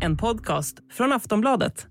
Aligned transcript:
En 0.00 0.16
podcast 0.16 0.76
från 0.92 1.12
Aftonbladet. 1.12 1.86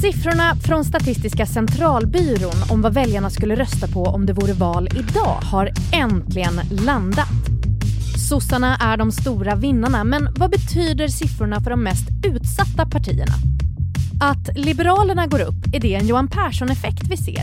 Siffrorna 0.00 0.56
från 0.66 0.84
Statistiska 0.84 1.46
centralbyrån 1.46 2.70
om 2.70 2.82
vad 2.82 2.94
väljarna 2.94 3.30
skulle 3.30 3.56
rösta 3.56 3.88
på 3.88 4.02
om 4.02 4.26
det 4.26 4.32
vore 4.32 4.52
val 4.52 4.88
idag 4.96 5.38
har 5.42 5.70
äntligen 5.92 6.60
landat. 6.70 7.28
Sossarna 8.28 8.76
är 8.76 8.96
de 8.96 9.12
stora 9.12 9.54
vinnarna, 9.54 10.04
men 10.04 10.28
vad 10.36 10.50
betyder 10.50 11.08
siffrorna 11.08 11.60
för 11.60 11.70
de 11.70 11.82
mest 11.82 12.08
utsatta 12.26 12.90
partierna? 12.90 13.34
Att 14.20 14.58
Liberalerna 14.58 15.26
går 15.26 15.40
upp, 15.40 15.74
är 15.74 15.80
det 15.80 15.94
en 15.94 16.06
Johan 16.06 16.28
Persson-effekt 16.28 17.02
vi 17.10 17.16
ser? 17.16 17.42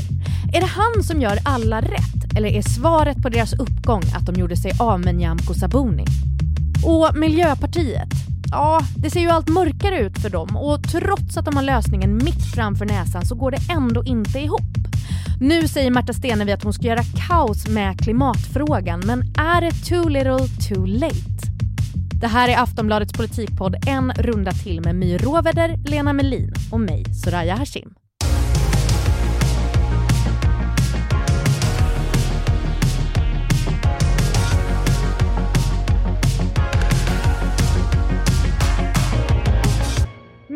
Är 0.53 0.61
det 0.61 0.67
han 0.67 1.03
som 1.03 1.21
gör 1.21 1.37
alla 1.45 1.81
rätt? 1.81 2.37
Eller 2.37 2.49
är 2.49 2.61
svaret 2.61 3.21
på 3.23 3.29
deras 3.29 3.53
uppgång 3.53 4.03
att 4.15 4.25
de 4.25 4.35
gjorde 4.35 4.57
sig 4.57 4.71
av 4.79 4.99
med 4.99 5.15
Nyamko 5.15 5.53
Sabuni? 5.53 6.05
Och 6.83 7.15
Miljöpartiet? 7.15 8.09
Ja, 8.51 8.81
det 8.97 9.09
ser 9.09 9.19
ju 9.19 9.29
allt 9.29 9.49
mörkare 9.49 9.99
ut 9.99 10.19
för 10.19 10.29
dem 10.29 10.57
och 10.57 10.83
trots 10.91 11.37
att 11.37 11.45
de 11.45 11.55
har 11.55 11.63
lösningen 11.63 12.15
mitt 12.15 12.45
framför 12.55 12.85
näsan 12.85 13.25
så 13.25 13.35
går 13.35 13.51
det 13.51 13.57
ändå 13.71 14.03
inte 14.03 14.39
ihop. 14.39 14.61
Nu 15.39 15.67
säger 15.67 15.91
Märta 15.91 16.13
Stenevi 16.13 16.51
att 16.51 16.63
hon 16.63 16.73
ska 16.73 16.87
göra 16.87 17.03
kaos 17.27 17.67
med 17.67 17.99
klimatfrågan, 17.99 18.99
men 19.05 19.21
är 19.37 19.61
det 19.61 19.71
too 19.71 20.09
little 20.09 20.47
too 20.69 20.85
late? 20.85 21.47
Det 22.21 22.27
här 22.27 22.49
är 22.49 22.57
Aftonbladets 22.57 23.13
politikpodd 23.13 23.75
En 23.87 24.11
runda 24.11 24.51
till 24.51 24.81
med 24.81 24.95
My 24.95 25.17
Råveder, 25.17 25.77
Lena 25.85 26.13
Melin 26.13 26.53
och 26.71 26.79
mig, 26.79 27.05
Soraya 27.13 27.55
Hashim. 27.55 28.06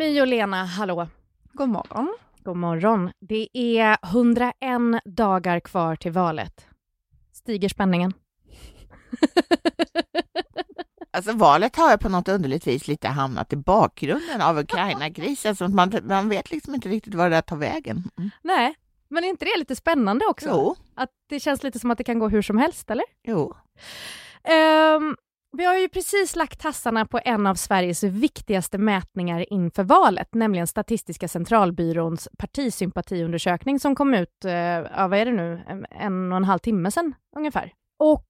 My 0.02 0.22
och 0.22 0.28
Lena, 0.28 0.66
hallå. 0.66 1.08
God 1.54 1.70
morgon. 1.70 2.16
God 2.44 2.58
morgon. 2.58 3.12
Det 3.20 3.58
är 3.58 3.98
101 4.04 4.54
dagar 5.06 5.60
kvar 5.60 5.96
till 5.96 6.12
valet. 6.12 6.66
Stiger 7.34 7.70
spänningen? 7.70 8.14
Alltså 11.14 11.34
valet 11.34 11.76
har 11.76 11.98
på 11.98 12.10
något 12.10 12.28
underligt 12.28 12.68
vis 12.68 12.88
lite 12.88 13.08
hamnat 13.08 13.54
i 13.54 13.56
bakgrunden 13.56 14.42
av 14.42 14.60
Ukraina-krisen, 14.60 15.56
så 15.56 15.68
man, 15.68 15.94
man 16.04 16.30
vet 16.30 16.52
liksom 16.52 16.76
inte 16.76 16.90
riktigt 16.90 17.16
var 17.16 17.30
det 17.30 17.36
där 17.36 17.42
tar 17.42 17.56
vägen. 17.56 18.04
Mm. 18.18 18.30
Nej, 18.42 18.76
men 19.10 19.24
är 19.24 19.28
inte 19.28 19.46
det 19.46 19.60
lite 19.60 19.76
spännande 19.76 20.26
också? 20.26 20.50
Jo. 20.50 20.76
Att 20.96 21.10
det 21.30 21.40
känns 21.40 21.64
lite 21.64 21.80
som 21.80 21.92
att 21.92 21.98
det 21.98 22.04
kan 22.04 22.20
gå 22.20 22.30
hur 22.30 22.42
som 22.42 22.58
helst, 22.58 22.90
eller? 22.90 23.06
Jo. 23.24 23.56
Um, 24.98 25.16
vi 25.58 25.66
har 25.66 25.78
ju 25.78 25.90
precis 25.90 26.36
lagt 26.36 26.62
tassarna 26.62 27.06
på 27.06 27.20
en 27.26 27.48
av 27.48 27.56
Sveriges 27.56 28.04
viktigaste 28.04 28.78
mätningar 28.78 29.54
inför 29.54 29.84
valet, 29.84 30.34
nämligen 30.34 30.68
Statistiska 30.68 31.28
centralbyråns 31.28 32.30
partisympatiundersökning 32.38 33.80
som 33.80 33.96
kom 33.96 34.14
ut, 34.14 34.46
eh, 34.46 34.54
ja, 34.54 35.08
vad 35.08 35.14
är 35.14 35.26
det 35.26 35.32
nu, 35.32 35.62
en 35.90 36.32
och 36.32 36.38
en 36.38 36.44
halv 36.44 36.60
timme 36.60 36.92
sedan 36.92 37.14
ungefär. 37.38 37.74
Och 38.00 38.28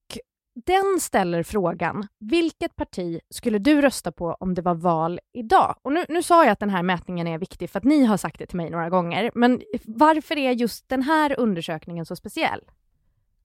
den 0.65 0.99
ställer 0.99 1.43
frågan, 1.43 2.07
vilket 2.19 2.75
parti 2.75 3.19
skulle 3.29 3.59
du 3.59 3.81
rösta 3.81 4.11
på 4.11 4.37
om 4.39 4.53
det 4.53 4.61
var 4.61 4.75
val 4.75 5.19
idag? 5.33 5.75
Och 5.81 5.93
nu, 5.93 6.05
nu 6.09 6.23
sa 6.23 6.43
jag 6.43 6.51
att 6.51 6.59
den 6.59 6.69
här 6.69 6.83
mätningen 6.83 7.27
är 7.27 7.37
viktig 7.37 7.69
för 7.69 7.79
att 7.79 7.83
ni 7.83 8.05
har 8.05 8.17
sagt 8.17 8.39
det 8.39 8.45
till 8.45 8.57
mig 8.57 8.69
några 8.69 8.89
gånger, 8.89 9.31
men 9.35 9.61
varför 9.85 10.37
är 10.37 10.51
just 10.51 10.89
den 10.89 11.01
här 11.01 11.39
undersökningen 11.39 12.05
så 12.05 12.15
speciell? 12.15 12.61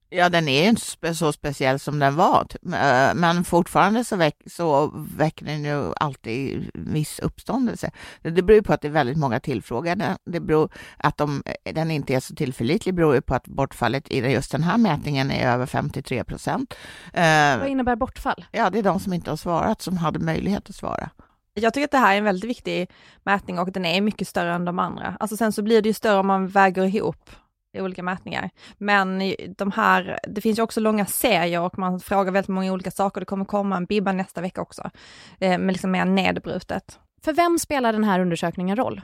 Ja, 0.09 0.29
den 0.29 0.47
är 0.47 0.67
inte 0.67 1.15
så 1.15 1.31
speciell 1.31 1.79
som 1.79 1.99
den 1.99 2.15
var, 2.15 2.47
eh, 2.65 3.15
men 3.15 3.43
fortfarande 3.43 4.03
så, 4.03 4.15
väck, 4.15 4.35
så 4.45 4.91
väcker 4.95 5.45
den 5.45 5.63
ju 5.63 5.93
alltid 5.95 6.69
viss 6.73 7.19
uppståndelse. 7.19 7.91
Det 8.21 8.41
beror 8.41 8.61
på 8.61 8.73
att 8.73 8.81
det 8.81 8.87
är 8.87 8.91
väldigt 8.91 9.17
många 9.17 9.39
tillfrågade. 9.39 10.17
Det 10.25 10.39
beror 10.39 10.69
att 10.97 11.17
de, 11.17 11.43
den 11.63 11.91
inte 11.91 12.13
är 12.13 12.19
så 12.19 12.35
tillförlitlig 12.35 12.95
beror 12.95 13.15
ju 13.15 13.21
på 13.21 13.35
att 13.35 13.47
bortfallet 13.47 14.11
i 14.11 14.17
just 14.17 14.51
den 14.51 14.63
här 14.63 14.77
mätningen 14.77 15.31
är 15.31 15.51
över 15.53 15.65
53 15.65 16.23
procent. 16.23 16.73
Eh, 17.13 17.57
Vad 17.59 17.67
innebär 17.67 17.95
bortfall? 17.95 18.45
Ja, 18.51 18.69
det 18.69 18.79
är 18.79 18.83
de 18.83 18.99
som 18.99 19.13
inte 19.13 19.29
har 19.29 19.37
svarat 19.37 19.81
som 19.81 19.97
hade 19.97 20.19
möjlighet 20.19 20.69
att 20.69 20.75
svara. 20.75 21.09
Jag 21.53 21.73
tycker 21.73 21.85
att 21.85 21.91
det 21.91 21.97
här 21.97 22.13
är 22.13 22.17
en 22.17 22.23
väldigt 22.23 22.49
viktig 22.49 22.89
mätning 23.23 23.59
och 23.59 23.71
den 23.71 23.85
är 23.85 24.01
mycket 24.01 24.27
större 24.27 24.53
än 24.53 24.65
de 24.65 24.79
andra. 24.79 25.17
Alltså 25.19 25.37
sen 25.37 25.51
så 25.51 25.61
blir 25.61 25.81
det 25.81 25.89
ju 25.89 25.93
större 25.93 26.19
om 26.19 26.27
man 26.27 26.47
väger 26.47 26.83
ihop 26.83 27.29
i 27.77 27.81
olika 27.81 28.03
mätningar. 28.03 28.49
Men 28.77 29.35
de 29.57 29.71
här, 29.71 30.19
det 30.27 30.41
finns 30.41 30.59
ju 30.59 30.63
också 30.63 30.79
långa 30.79 31.05
serier 31.05 31.61
och 31.61 31.79
man 31.79 31.99
frågar 31.99 32.31
väldigt 32.31 32.47
många 32.47 32.73
olika 32.73 32.91
saker. 32.91 33.21
Det 33.21 33.25
kommer 33.25 33.45
komma 33.45 33.77
en 33.77 33.85
bibba 33.85 34.11
nästa 34.11 34.41
vecka 34.41 34.61
också, 34.61 34.89
eh, 35.39 35.57
men 35.57 35.67
liksom 35.67 35.91
mer 35.91 36.05
nedbrutet. 36.05 36.99
För 37.23 37.33
vem 37.33 37.59
spelar 37.59 37.93
den 37.93 38.03
här 38.03 38.19
undersökningen 38.19 38.75
roll? 38.75 39.01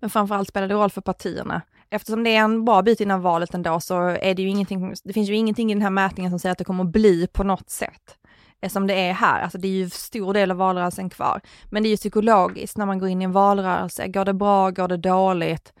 Men 0.00 0.10
framförallt 0.10 0.48
spelar 0.48 0.68
det 0.68 0.74
roll 0.74 0.90
för 0.90 1.00
partierna. 1.00 1.62
Eftersom 1.90 2.24
det 2.24 2.36
är 2.36 2.40
en 2.40 2.64
bra 2.64 2.82
bit 2.82 3.00
innan 3.00 3.22
valet 3.22 3.54
ändå 3.54 3.80
så 3.80 4.00
är 4.00 4.34
det 4.34 4.42
ju 4.42 4.48
ingenting, 4.48 4.94
det 5.04 5.12
finns 5.12 5.28
ju 5.28 5.34
ingenting 5.34 5.70
i 5.70 5.74
den 5.74 5.82
här 5.82 5.90
mätningen 5.90 6.30
som 6.30 6.38
säger 6.38 6.52
att 6.52 6.58
det 6.58 6.64
kommer 6.64 6.84
att 6.84 6.92
bli 6.92 7.26
på 7.26 7.44
något 7.44 7.70
sätt 7.70 8.18
eh, 8.62 8.68
som 8.68 8.86
det 8.86 8.94
är 8.94 9.12
här. 9.12 9.42
Alltså 9.42 9.58
det 9.58 9.68
är 9.68 9.72
ju 9.72 9.90
stor 9.90 10.34
del 10.34 10.50
av 10.50 10.56
valrörelsen 10.56 11.10
kvar. 11.10 11.40
Men 11.70 11.82
det 11.82 11.88
är 11.88 11.90
ju 11.90 11.96
psykologiskt 11.96 12.76
när 12.76 12.86
man 12.86 12.98
går 12.98 13.08
in 13.08 13.22
i 13.22 13.24
en 13.24 13.32
valrörelse. 13.32 14.08
Går 14.08 14.24
det 14.24 14.34
bra? 14.34 14.70
Går 14.70 14.88
det 14.88 14.96
dåligt? 14.96 15.72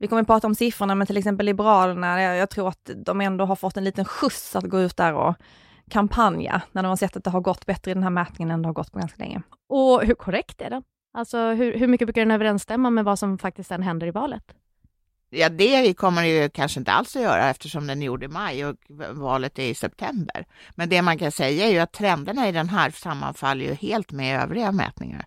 Vi 0.00 0.08
kommer 0.08 0.22
att 0.22 0.28
prata 0.28 0.46
om 0.46 0.54
siffrorna, 0.54 0.94
men 0.94 1.06
till 1.06 1.16
exempel 1.16 1.46
Liberalerna, 1.46 2.22
jag 2.22 2.50
tror 2.50 2.68
att 2.68 2.90
de 2.96 3.20
ändå 3.20 3.44
har 3.44 3.56
fått 3.56 3.76
en 3.76 3.84
liten 3.84 4.04
skjuts 4.04 4.56
att 4.56 4.64
gå 4.64 4.80
ut 4.80 4.96
där 4.96 5.14
och 5.14 5.34
kampanja, 5.90 6.62
när 6.72 6.82
de 6.82 6.88
har 6.88 6.96
sett 6.96 7.16
att 7.16 7.24
det 7.24 7.30
har 7.30 7.40
gått 7.40 7.66
bättre 7.66 7.90
i 7.90 7.94
den 7.94 8.02
här 8.02 8.10
mätningen 8.10 8.50
än 8.50 8.62
det 8.62 8.68
har 8.68 8.72
gått 8.72 8.92
på 8.92 8.98
ganska 8.98 9.22
länge. 9.22 9.42
Och 9.68 10.02
hur 10.04 10.14
korrekt 10.14 10.60
är 10.60 10.70
den? 10.70 10.82
Alltså 11.14 11.38
hur, 11.38 11.78
hur 11.78 11.86
mycket 11.86 12.06
brukar 12.06 12.20
den 12.20 12.30
överensstämma 12.30 12.90
med 12.90 13.04
vad 13.04 13.18
som 13.18 13.38
faktiskt 13.38 13.68
sen 13.68 13.82
händer 13.82 14.06
i 14.06 14.10
valet? 14.10 14.54
Ja, 15.30 15.48
det 15.48 15.94
kommer 15.94 16.22
det 16.22 16.28
ju 16.28 16.48
kanske 16.48 16.80
inte 16.80 16.92
alls 16.92 17.16
att 17.16 17.22
göra 17.22 17.50
eftersom 17.50 17.86
den 17.86 18.02
är 18.02 18.06
gjord 18.06 18.24
i 18.24 18.28
maj 18.28 18.66
och 18.66 18.76
valet 19.10 19.58
är 19.58 19.68
i 19.68 19.74
september. 19.74 20.46
Men 20.74 20.88
det 20.88 21.02
man 21.02 21.18
kan 21.18 21.32
säga 21.32 21.66
är 21.66 21.72
ju 21.72 21.78
att 21.78 21.92
trenderna 21.92 22.48
i 22.48 22.52
den 22.52 22.68
här 22.68 22.90
sammanfaller 22.90 23.64
ju 23.64 23.74
helt 23.74 24.12
med 24.12 24.42
övriga 24.42 24.72
mätningar. 24.72 25.24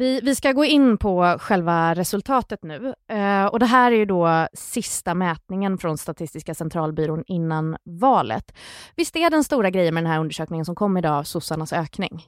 Vi, 0.00 0.20
vi 0.20 0.34
ska 0.34 0.52
gå 0.52 0.64
in 0.64 0.98
på 0.98 1.36
själva 1.40 1.94
resultatet 1.94 2.62
nu. 2.62 2.94
Eh, 3.08 3.44
och 3.44 3.58
det 3.58 3.66
här 3.66 3.92
är 3.92 3.96
ju 3.96 4.04
då 4.04 4.48
sista 4.52 5.14
mätningen 5.14 5.78
från 5.78 5.98
Statistiska 5.98 6.54
centralbyrån 6.54 7.24
innan 7.26 7.76
valet. 7.84 8.54
Visst 8.96 9.16
är 9.16 9.30
den 9.30 9.44
stora 9.44 9.70
grejen 9.70 9.94
med 9.94 10.04
den 10.04 10.12
här 10.12 10.20
undersökningen 10.20 10.64
som 10.64 10.74
kom 10.74 10.96
idag 10.96 11.26
sossarnas 11.26 11.72
ökning? 11.72 12.26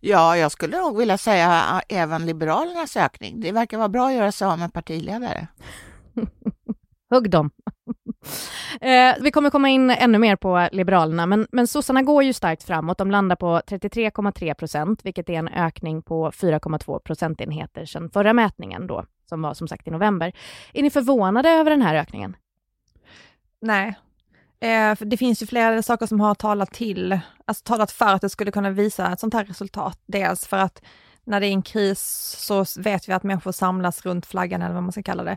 Ja, 0.00 0.36
jag 0.36 0.52
skulle 0.52 0.78
nog 0.78 0.98
vilja 0.98 1.18
säga 1.18 1.82
även 1.88 2.26
Liberalernas 2.26 2.96
ökning. 2.96 3.40
Det 3.40 3.52
verkar 3.52 3.78
vara 3.78 3.88
bra 3.88 4.06
att 4.06 4.14
göra 4.14 4.32
sig 4.32 4.46
av 4.46 4.58
med 4.58 4.72
partiledare. 4.72 5.46
Hugg 7.10 7.30
dem. 7.30 7.50
Eh, 8.80 9.14
vi 9.20 9.30
kommer 9.30 9.50
komma 9.50 9.68
in 9.68 9.90
ännu 9.90 10.18
mer 10.18 10.36
på 10.36 10.68
Liberalerna, 10.72 11.26
men, 11.26 11.46
men 11.52 11.66
sossarna 11.66 12.02
går 12.02 12.22
ju 12.22 12.32
starkt 12.32 12.62
framåt. 12.62 12.98
De 12.98 13.10
landar 13.10 13.36
på 13.36 13.60
33,3 13.66 14.54
procent, 14.54 15.04
vilket 15.04 15.28
är 15.28 15.32
en 15.32 15.48
ökning 15.48 16.02
på 16.02 16.30
4,2 16.30 16.98
procentenheter 16.98 17.84
sedan 17.84 18.10
förra 18.10 18.32
mätningen 18.32 18.86
då, 18.86 19.04
som 19.28 19.42
var 19.42 19.54
som 19.54 19.68
sagt 19.68 19.88
i 19.88 19.90
november. 19.90 20.32
Är 20.72 20.82
ni 20.82 20.90
förvånade 20.90 21.48
över 21.50 21.70
den 21.70 21.82
här 21.82 21.94
ökningen? 21.94 22.36
Nej, 23.60 23.94
Eh, 24.62 24.96
det 25.00 25.16
finns 25.16 25.42
ju 25.42 25.46
flera 25.46 25.82
saker 25.82 26.06
som 26.06 26.20
har 26.20 26.34
talat 26.34 26.72
till, 26.72 27.20
alltså 27.44 27.64
talat 27.64 27.92
för 27.92 28.06
att 28.06 28.20
det 28.20 28.28
skulle 28.28 28.50
kunna 28.50 28.70
visa 28.70 29.12
ett 29.12 29.20
sånt 29.20 29.34
här 29.34 29.44
resultat. 29.44 29.98
Dels 30.06 30.46
för 30.46 30.56
att 30.56 30.82
när 31.24 31.40
det 31.40 31.46
är 31.46 31.50
en 31.50 31.62
kris 31.62 32.00
så 32.38 32.64
vet 32.76 33.08
vi 33.08 33.12
att 33.12 33.22
människor 33.22 33.52
samlas 33.52 34.06
runt 34.06 34.26
flaggan 34.26 34.62
eller 34.62 34.74
vad 34.74 34.82
man 34.82 34.92
ska 34.92 35.02
kalla 35.02 35.24
det. 35.24 35.36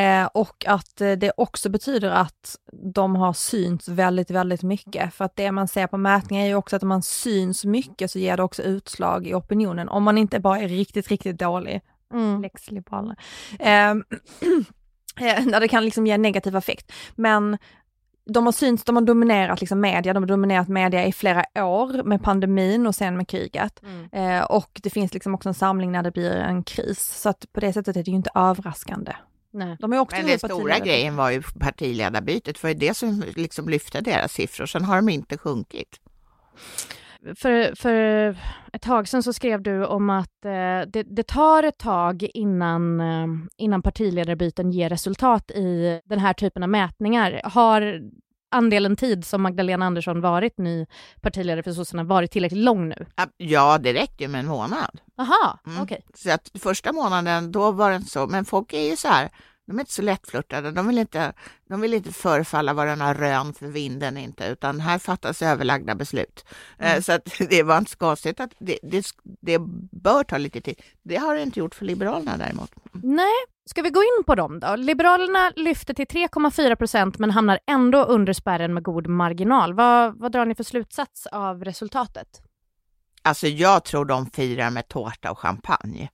Eh, 0.00 0.26
och 0.26 0.64
att 0.66 1.00
eh, 1.00 1.12
det 1.12 1.32
också 1.36 1.68
betyder 1.68 2.10
att 2.10 2.56
de 2.94 3.16
har 3.16 3.32
synts 3.32 3.88
väldigt, 3.88 4.30
väldigt 4.30 4.62
mycket. 4.62 5.14
För 5.14 5.24
att 5.24 5.36
det 5.36 5.52
man 5.52 5.68
ser 5.68 5.86
på 5.86 5.98
mätningar 5.98 6.44
är 6.44 6.48
ju 6.48 6.54
också 6.54 6.76
att 6.76 6.82
om 6.82 6.88
man 6.88 7.02
syns 7.02 7.64
mycket 7.64 8.10
så 8.10 8.18
ger 8.18 8.36
det 8.36 8.42
också 8.42 8.62
utslag 8.62 9.26
i 9.26 9.34
opinionen. 9.34 9.88
Om 9.88 10.02
man 10.02 10.18
inte 10.18 10.40
bara 10.40 10.60
är 10.60 10.68
riktigt, 10.68 11.08
riktigt 11.08 11.38
dålig. 11.38 11.80
Mm. 12.14 12.42
Lex 12.42 12.70
Liberalerna. 12.70 13.16
Eh, 15.18 15.28
eh 15.28 15.60
det 15.60 15.68
kan 15.68 15.84
liksom 15.84 16.06
ge 16.06 16.18
negativ 16.18 16.56
effekt. 16.56 16.92
Men 17.14 17.58
de 18.26 18.46
har 18.46 18.52
synts, 18.52 18.84
de 18.84 18.96
har 18.96 19.02
dominerat 19.02 19.60
liksom 19.60 19.80
media, 19.80 20.14
de 20.14 20.22
har 20.22 20.28
dominerat 20.28 20.68
media 20.68 21.06
i 21.06 21.12
flera 21.12 21.64
år 21.64 22.02
med 22.02 22.22
pandemin 22.22 22.86
och 22.86 22.94
sen 22.94 23.16
med 23.16 23.28
kriget. 23.28 23.82
Mm. 23.82 24.40
Eh, 24.40 24.44
och 24.44 24.80
det 24.82 24.90
finns 24.90 25.14
liksom 25.14 25.34
också 25.34 25.48
en 25.48 25.54
samling 25.54 25.92
när 25.92 26.02
det 26.02 26.10
blir 26.10 26.30
en 26.30 26.64
kris. 26.64 27.20
Så 27.22 27.28
att 27.28 27.52
på 27.52 27.60
det 27.60 27.72
sättet 27.72 27.96
är 27.96 28.02
det 28.02 28.10
ju 28.10 28.16
inte 28.16 28.30
överraskande. 28.34 29.12
Nej. 29.50 29.76
De 29.80 29.92
är 29.92 29.98
också 29.98 30.16
Men 30.16 30.26
den 30.26 30.38
stora 30.38 30.78
grejen 30.78 31.16
var 31.16 31.30
ju 31.30 31.42
partiledarbytet, 31.42 32.58
för 32.58 32.74
det 32.74 32.96
som 32.96 33.24
liksom 33.36 33.68
lyfte 33.68 34.00
deras 34.00 34.32
siffror. 34.32 34.66
Sen 34.66 34.84
har 34.84 34.96
de 34.96 35.08
inte 35.08 35.38
sjunkit. 35.38 36.00
För, 37.36 37.74
för 37.74 38.36
ett 38.72 38.82
tag 38.82 39.08
sedan 39.08 39.22
så 39.22 39.32
skrev 39.32 39.62
du 39.62 39.86
om 39.86 40.10
att 40.10 40.44
eh, 40.44 40.88
det, 40.88 41.02
det, 41.02 41.26
tar 41.26 41.62
ett 41.62 41.78
tag 41.78 42.22
innan, 42.34 43.00
eh, 43.00 43.26
innan 43.56 43.82
partiledarbyten 43.82 44.70
ger 44.70 44.88
resultat 44.88 45.50
i 45.50 46.00
den 46.04 46.18
här 46.18 46.32
typen 46.32 46.62
av 46.62 46.68
mätningar. 46.68 47.40
Har 47.44 48.00
andelen 48.50 48.96
tid 48.96 49.24
som 49.24 49.42
Magdalena 49.42 49.86
Andersson 49.86 50.20
varit 50.20 50.58
ny 50.58 50.86
partiledare 51.20 51.62
för 51.62 51.72
sossarna 51.72 52.04
varit 52.04 52.30
tillräckligt 52.30 52.64
lång 52.64 52.88
nu? 52.88 53.06
Ja, 53.36 53.78
det 53.78 53.92
räcker 53.94 54.24
ju 54.24 54.28
med 54.28 54.40
en 54.40 54.46
månad. 54.46 55.00
Aha, 55.18 55.58
Mm. 55.66 55.82
okej. 55.82 56.04
Så 56.14 56.30
att 56.30 56.50
första 56.62 56.92
månaden, 56.92 57.52
då 57.52 57.70
var 57.72 57.90
det 57.90 57.96
inte 57.96 58.10
så. 58.10 58.26
Men 58.26 58.44
folk 58.44 58.72
är 58.72 58.90
ju 58.90 58.96
så 58.96 59.08
här, 59.08 59.28
de 59.66 59.76
är 59.76 59.80
inte 59.80 59.92
så 59.92 60.02
lättflörtade. 60.02 60.70
De 60.70 60.86
vill 60.86 60.98
inte, 60.98 61.32
de 61.68 61.80
vill 61.80 61.94
inte 61.94 62.12
förefalla 62.12 62.72
vara 62.72 62.94
några 62.94 63.14
rön 63.14 63.54
för 63.54 63.66
vinden 63.66 64.16
inte, 64.16 64.46
utan 64.46 64.80
här 64.80 64.98
fattas 64.98 65.42
överlagda 65.42 65.94
beslut. 65.94 66.44
Eh, 66.78 67.00
Så 67.00 67.12
att 67.12 67.24
det 67.50 67.62
var 67.62 67.78
inte 67.78 67.90
så 67.90 67.96
konstigt 67.98 68.40
att 68.40 68.50
det, 68.58 68.78
det, 68.82 69.06
det 69.40 69.58
bör 69.92 70.24
ta 70.24 70.38
lite 70.38 70.60
tid. 70.60 70.82
Det 71.02 71.16
har 71.16 71.34
det 71.34 71.42
inte 71.42 71.58
gjort 71.60 71.74
för 71.74 71.84
Liberalerna 71.84 72.36
däremot. 72.36 72.70
Nej, 72.92 73.34
ska 73.64 73.82
vi 73.82 73.90
gå 73.90 74.00
in 74.02 74.24
på 74.26 74.34
dem 74.34 74.60
då? 74.60 74.76
Liberalerna 74.76 75.52
lyfter 75.56 75.94
till 75.94 76.06
3,4 76.06 76.76
procent 76.76 77.18
men 77.18 77.30
hamnar 77.30 77.58
ändå 77.66 78.04
under 78.04 78.32
spärren 78.32 78.74
med 78.74 78.82
god 78.82 79.06
marginal. 79.06 79.74
Vad, 79.74 80.18
vad 80.18 80.32
drar 80.32 80.44
ni 80.46 80.54
för 80.54 80.64
slutsats 80.64 81.26
av 81.26 81.64
resultatet? 81.64 82.28
Alltså 83.22 83.46
jag 83.46 83.84
tror 83.84 84.04
de 84.04 84.26
firar 84.30 84.70
med 84.70 84.88
tårta 84.88 85.30
och 85.30 85.38
champagne. 85.38 86.08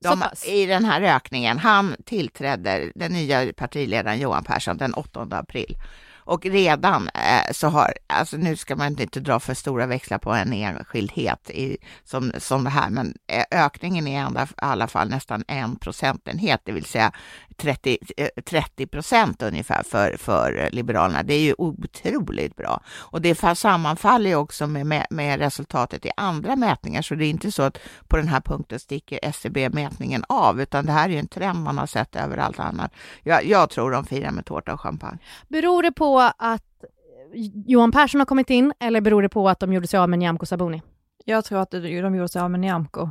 De? 0.00 0.24
I 0.46 0.66
den 0.66 0.84
här 0.84 1.02
ökningen, 1.02 1.58
han 1.58 1.96
tillträdde, 2.04 2.92
den 2.94 3.12
nya 3.12 3.52
partiledaren 3.52 4.18
Johan 4.18 4.44
Persson, 4.44 4.76
den 4.76 4.94
8 4.94 5.26
april. 5.30 5.76
Och 6.28 6.46
redan 6.46 7.08
eh, 7.08 7.52
så 7.52 7.68
har, 7.68 7.94
alltså 8.06 8.36
nu 8.36 8.56
ska 8.56 8.76
man 8.76 9.00
inte 9.00 9.20
dra 9.20 9.40
för 9.40 9.54
stora 9.54 9.86
växlar 9.86 10.18
på 10.18 10.32
en 10.32 10.52
enskildhet 10.52 11.50
i, 11.50 11.78
som, 12.04 12.32
som 12.38 12.64
det 12.64 12.70
här, 12.70 12.90
men 12.90 13.14
eh, 13.26 13.44
ökningen 13.50 14.06
är 14.06 14.22
i 14.22 14.46
alla 14.56 14.88
fall 14.88 15.08
nästan 15.08 15.44
en 15.48 15.76
procentenhet, 15.76 16.60
det 16.64 16.72
vill 16.72 16.84
säga 16.84 17.12
30, 17.58 17.98
eh, 18.16 18.28
30 18.44 18.86
procent 18.86 19.42
ungefär 19.42 19.82
för, 19.82 20.16
för 20.18 20.68
Liberalerna. 20.72 21.22
Det 21.22 21.34
är 21.34 21.40
ju 21.40 21.54
otroligt 21.58 22.56
bra. 22.56 22.80
Och 22.96 23.22
det 23.22 23.34
fa- 23.34 23.54
sammanfaller 23.54 24.30
ju 24.30 24.36
också 24.36 24.66
med, 24.66 24.86
med, 24.86 25.06
med 25.10 25.38
resultatet 25.38 26.06
i 26.06 26.10
andra 26.16 26.56
mätningar, 26.56 27.02
så 27.02 27.14
det 27.14 27.24
är 27.24 27.30
inte 27.30 27.52
så 27.52 27.62
att 27.62 27.78
på 28.08 28.16
den 28.16 28.28
här 28.28 28.40
punkten 28.40 28.80
sticker 28.80 29.18
SCB-mätningen 29.22 30.24
av, 30.28 30.60
utan 30.60 30.86
det 30.86 30.92
här 30.92 31.08
är 31.08 31.12
ju 31.12 31.18
en 31.18 31.28
trend 31.28 31.58
man 31.62 31.78
har 31.78 31.86
sett 31.86 32.16
överallt 32.16 32.60
annat. 32.60 32.92
Jag, 33.22 33.44
jag 33.44 33.70
tror 33.70 33.90
de 33.90 34.04
firar 34.04 34.30
med 34.30 34.46
tårta 34.46 34.72
och 34.74 34.80
champagne. 34.80 35.18
Beror 35.48 35.82
det 35.82 35.92
på 35.92 36.20
att 36.38 36.64
Johan 37.66 37.92
Persson 37.92 38.20
har 38.20 38.26
kommit 38.26 38.50
in 38.50 38.72
eller 38.80 39.00
beror 39.00 39.22
det 39.22 39.28
på 39.28 39.48
att 39.48 39.60
de 39.60 39.72
gjorde 39.72 39.86
sig 39.86 40.00
av 40.00 40.08
med 40.08 40.18
Nyamko 40.18 40.46
Sabuni? 40.46 40.82
Jag 41.24 41.44
tror 41.44 41.58
att 41.60 41.70
de 41.70 41.88
gjorde 41.88 42.28
sig 42.28 42.42
av 42.42 42.50
med 42.50 42.60
Nyamko 42.60 43.10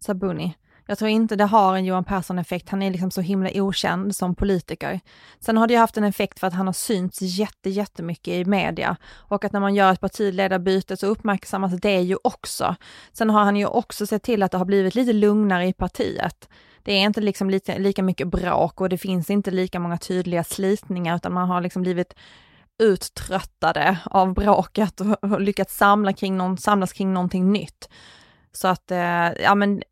Sabuni. 0.00 0.54
Jag 0.92 0.98
tror 0.98 1.10
inte 1.10 1.36
det 1.36 1.44
har 1.44 1.76
en 1.76 1.84
Johan 1.84 2.04
Persson-effekt. 2.04 2.68
Han 2.68 2.82
är 2.82 2.90
liksom 2.90 3.10
så 3.10 3.20
himla 3.20 3.50
okänd 3.54 4.16
som 4.16 4.34
politiker. 4.34 5.00
Sen 5.40 5.56
har 5.56 5.66
det 5.66 5.74
ju 5.74 5.80
haft 5.80 5.96
en 5.96 6.04
effekt 6.04 6.40
för 6.40 6.46
att 6.46 6.52
han 6.52 6.66
har 6.66 6.72
synts 6.72 7.18
jätte, 7.22 7.70
jättemycket 7.70 8.34
i 8.34 8.44
media 8.44 8.96
och 9.12 9.44
att 9.44 9.52
när 9.52 9.60
man 9.60 9.74
gör 9.74 9.92
ett 9.92 10.00
partiledarbyte 10.00 10.96
så 10.96 11.06
uppmärksammas 11.06 11.72
det 11.72 12.00
ju 12.00 12.16
också. 12.24 12.76
Sen 13.12 13.30
har 13.30 13.44
han 13.44 13.56
ju 13.56 13.66
också 13.66 14.06
sett 14.06 14.22
till 14.22 14.42
att 14.42 14.50
det 14.50 14.58
har 14.58 14.64
blivit 14.64 14.94
lite 14.94 15.12
lugnare 15.12 15.66
i 15.66 15.72
partiet. 15.72 16.48
Det 16.82 16.92
är 16.92 17.00
inte 17.00 17.20
liksom 17.20 17.50
lika, 17.50 17.78
lika 17.78 18.02
mycket 18.02 18.28
bråk 18.28 18.80
och 18.80 18.88
det 18.88 18.98
finns 18.98 19.30
inte 19.30 19.50
lika 19.50 19.80
många 19.80 19.98
tydliga 19.98 20.44
slitningar 20.44 21.16
utan 21.16 21.32
man 21.32 21.48
har 21.48 21.60
liksom 21.60 21.82
blivit 21.82 22.14
uttröttade 22.78 23.98
av 24.04 24.34
bråket 24.34 25.00
och, 25.00 25.24
och 25.24 25.40
lyckats 25.40 25.76
samla 25.76 26.12
kring 26.12 26.36
någon, 26.36 26.58
samlas 26.58 26.92
kring 26.92 27.12
någonting 27.12 27.52
nytt. 27.52 27.88
Så 28.52 28.68
att, 28.68 28.90
eh, 28.90 29.32
ja 29.42 29.54
men 29.54 29.82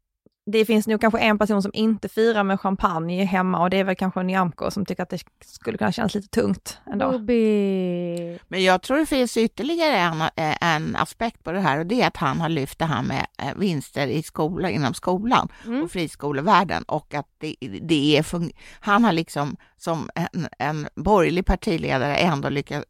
det 0.51 0.65
finns 0.65 0.87
nog 0.87 1.01
kanske 1.01 1.19
en 1.21 1.39
person 1.39 1.63
som 1.63 1.71
inte 1.75 2.09
firar 2.09 2.45
med 2.45 2.61
champagne 2.61 3.25
hemma 3.25 3.63
och 3.63 3.71
det 3.71 3.77
är 3.77 3.85
väl 3.85 3.97
kanske 3.97 4.23
Nyamko 4.23 4.71
som 4.71 4.87
tycker 4.87 5.03
att 5.03 5.11
det 5.11 5.19
skulle 5.45 5.79
kunna 5.79 5.93
kännas 5.93 6.15
lite 6.15 6.29
tungt 6.29 6.79
ändå. 6.93 7.11
Bobby. 7.11 8.39
Men 8.49 8.63
jag 8.65 8.83
tror 8.83 8.97
det 8.99 9.07
finns 9.07 9.37
ytterligare 9.37 9.97
en, 9.97 10.21
eh, 10.21 10.57
en 10.75 10.97
aspekt 10.97 11.45
på 11.45 11.53
det 11.53 11.61
här 11.61 11.79
och 11.79 11.87
det 11.87 12.03
är 12.03 12.07
att 12.07 12.17
han 12.17 12.41
har 12.41 12.49
lyft 12.49 12.79
det 12.79 12.85
här 12.85 13.03
med 13.03 13.27
eh, 13.39 13.55
vinster 13.57 14.07
i 14.07 14.23
skola, 14.23 14.71
inom 14.71 14.95
skolan 14.95 15.49
Mm. 15.67 15.83
och 15.83 15.91
friskolevärlden 15.91 16.83
och 16.83 17.15
att 17.15 17.27
det, 17.39 17.55
det 17.83 18.19
är, 18.19 18.23
fun- 18.23 18.53
han 18.81 19.05
har 19.05 19.13
liksom 19.13 19.57
som 19.77 20.11
en, 20.15 20.49
en 20.59 20.89
borgerlig 20.95 21.47
partiledare 21.47 22.17
ändå 22.17 22.49
lyckats 22.49 22.85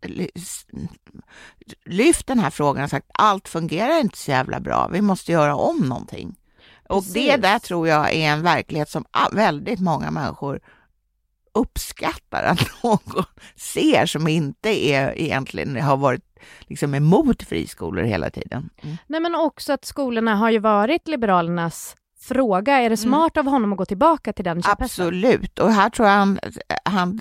lyft 1.85 2.27
den 2.27 2.39
här 2.39 2.51
frågan 2.51 2.85
och 2.85 2.91
sagt 2.91 3.11
allt 3.15 3.49
fungerar 3.49 4.01
inte 4.01 4.19
så 4.19 4.31
jävla 4.31 4.61
bra, 4.61 4.89
vi 4.93 5.01
måste 5.01 5.33
göra 5.33 5.57
om 5.57 5.77
någonting. 5.89 6.37
Och 6.91 7.03
det 7.03 7.13
Precis. 7.13 7.43
där 7.43 7.59
tror 7.59 7.89
jag 7.89 8.13
är 8.13 8.29
en 8.33 8.43
verklighet 8.43 8.89
som 8.91 9.05
väldigt 9.33 9.81
många 9.81 10.11
människor 10.11 10.61
uppskattar 11.55 12.43
att 12.43 12.61
någon 12.83 13.25
ser 13.57 14.07
som 14.07 14.29
inte 14.29 14.69
är 14.89 15.19
egentligen 15.19 15.81
har 15.81 15.97
varit 15.97 16.25
liksom 16.61 16.95
emot 16.95 17.43
friskolor 17.43 18.03
hela 18.03 18.31
tiden. 18.31 18.71
Mm. 18.83 18.97
Nej 19.07 19.21
men 19.21 19.35
också 19.35 19.73
att 19.73 19.85
skolorna 19.85 20.35
har 20.37 20.51
ju 20.51 20.59
varit 20.59 21.09
Liberalernas 21.09 21.97
fråga. 22.21 22.73
Är 22.75 22.81
det 22.81 22.87
Mm. 22.87 22.97
smart 22.97 23.37
av 23.37 23.47
honom 23.47 23.73
att 23.73 23.79
gå 23.79 23.85
tillbaka 23.85 24.33
till 24.33 24.45
den 24.45 24.63
käpphästen? 24.63 25.07
Absolut, 25.07 25.59
och 25.59 25.73
här 25.73 25.91
tror 25.91 26.09
jag 26.09 26.15
han, 26.15 26.39
han 26.85 27.21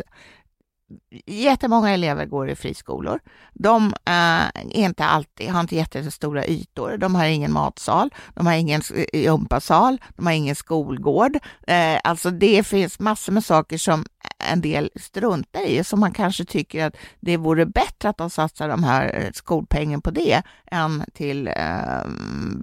Jättemånga 1.25 1.89
elever 1.89 2.25
går 2.25 2.49
i 2.49 2.55
friskolor. 2.55 3.19
De 3.53 3.85
eh, 3.85 4.13
är 4.45 4.75
inte 4.75 5.05
alltid, 5.05 5.49
har 5.49 5.59
inte 5.59 5.75
jättestora 5.75 6.45
ytor. 6.45 6.97
De 6.97 7.15
har 7.15 7.25
ingen 7.25 7.51
matsal, 7.51 8.13
de 8.33 8.47
har 8.47 8.53
ingen 8.53 8.81
eh, 8.95 9.21
gympasal, 9.21 10.01
de 10.15 10.25
har 10.25 10.33
ingen 10.33 10.55
skolgård. 10.55 11.37
Eh, 11.67 11.99
alltså 12.03 12.31
det 12.31 12.63
finns 12.67 12.99
massor 12.99 13.33
med 13.33 13.45
saker 13.45 13.77
som 13.77 14.05
en 14.51 14.61
del 14.61 14.89
struntar 14.95 15.65
i, 15.65 15.83
som 15.83 15.99
man 15.99 16.11
kanske 16.11 16.45
tycker 16.45 16.85
att 16.85 16.97
det 17.19 17.37
vore 17.37 17.65
bättre 17.65 18.09
att 18.09 18.17
de 18.17 18.29
satsar 18.29 18.69
de 18.69 18.83
här 18.83 19.15
eh, 19.15 19.31
skolpengen 19.33 20.01
på 20.01 20.11
det 20.11 20.41
än 20.71 21.03
till, 21.13 21.47
eh, 21.47 22.03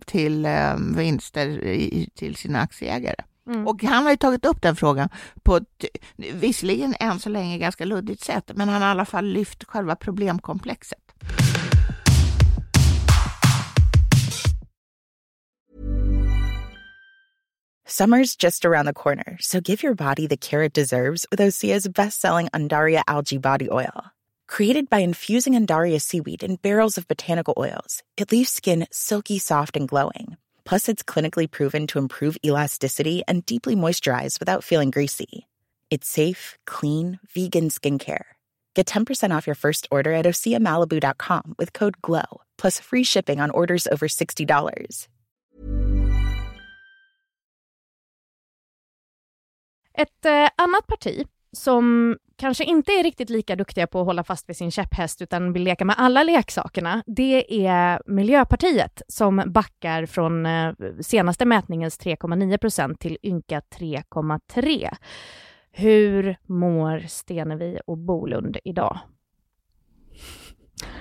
till 0.06 0.44
eh, 0.46 0.76
vinster 0.96 1.64
i, 1.64 2.11
till 2.14 2.37
sina 2.37 2.61
aktieägare. 2.61 3.25
Mm. 3.46 3.69
Och 3.69 3.82
han 3.82 4.04
har 4.04 4.10
ju 4.10 4.16
tagit 4.16 4.44
upp 4.44 4.62
den 4.62 4.76
frågan 4.76 5.08
på 5.43 5.56
ett, 5.56 5.84
visserligen 6.16 6.94
än 7.00 7.20
så 7.20 7.28
länge 7.28 7.58
ganska 7.58 7.84
luddigt 7.84 8.25
sätt, 8.25 8.50
men 8.54 8.69
han 8.69 8.82
har 8.82 8.88
i 8.88 8.90
alla 8.90 9.04
fall 9.04 9.25
lyft 9.25 9.64
själva 9.64 9.96
problemkomplexet. 9.96 10.98
Summer's 17.88 18.34
just 18.34 18.64
around 18.64 18.87
the 18.87 18.93
corner, 18.93 19.38
so 19.40 19.60
give 19.60 19.84
your 19.84 19.94
body 19.94 20.26
the 20.26 20.37
care 20.37 20.64
it 20.64 20.72
deserves 20.72 21.25
with 21.31 21.40
Osea's 21.40 21.87
best-selling 21.88 22.48
Andaria 22.52 23.02
algae 23.06 23.38
body 23.38 23.70
oil. 23.70 24.10
Created 24.48 24.90
by 24.90 24.98
infusing 24.98 25.54
Andaria 25.54 26.00
seaweed 26.00 26.43
in 26.43 26.56
barrels 26.56 26.98
of 26.98 27.06
botanical 27.06 27.54
oils, 27.56 28.03
it 28.17 28.32
leaves 28.32 28.50
skin 28.50 28.86
silky 28.91 29.38
soft 29.38 29.76
and 29.76 29.88
glowing. 29.88 30.36
Plus, 30.67 30.89
it's 30.89 31.03
clinically 31.03 31.51
proven 31.51 31.87
to 31.87 31.99
improve 31.99 32.37
elasticity 32.44 33.23
and 33.27 33.46
deeply 33.46 33.75
moisturize 33.75 34.39
without 34.39 34.65
feeling 34.65 34.91
greasy. 34.91 35.46
It's 35.91 36.08
safe, 36.08 36.58
clean, 36.67 37.19
vegan 37.35 37.70
skincare. 37.70 38.27
Get 38.75 38.87
10% 38.87 39.35
off 39.35 39.46
your 39.46 39.55
first 39.55 39.89
order 39.91 40.13
at 40.13 40.27
oseamalibu.com 40.27 41.55
with 41.56 41.73
code 41.73 42.03
GLOW, 42.03 42.43
plus 42.58 42.79
free 42.81 43.05
shipping 43.05 43.41
on 43.41 43.51
orders 43.51 43.87
over 43.87 44.06
$60. 44.06 45.08
Ett 49.99 50.27
eh, 50.27 50.49
annat 50.58 50.87
parti 50.87 51.25
som 51.56 52.17
kanske 52.36 52.65
inte 52.65 52.93
är 52.93 53.03
riktigt 53.03 53.31
lika 53.31 53.56
duktiga 53.56 53.86
på 53.86 54.01
att 54.01 54.06
hålla 54.06 54.25
fast 54.25 54.48
vid 54.48 54.56
sin 54.56 54.70
käpphäst 54.70 55.22
utan 55.22 55.53
vill 55.53 55.63
leka 55.63 55.84
med 55.84 55.96
alla 55.98 56.22
leksakerna, 56.22 57.03
det 57.06 57.67
är 57.67 58.03
Miljöpartiet 58.06 59.03
som 59.08 59.43
backar 59.46 60.06
från 60.06 60.46
eh, 60.46 60.72
senaste 61.01 61.44
mätningens 61.44 62.01
3,9 62.01 62.58
procent 62.58 63.01
till 63.01 63.19
ynka 63.22 63.60
3,3. 63.60 64.96
Hur 65.70 66.36
mår 66.46 67.05
Stenevi 67.08 67.79
och 67.86 67.98
Bolund 67.98 68.56
idag? 68.65 68.98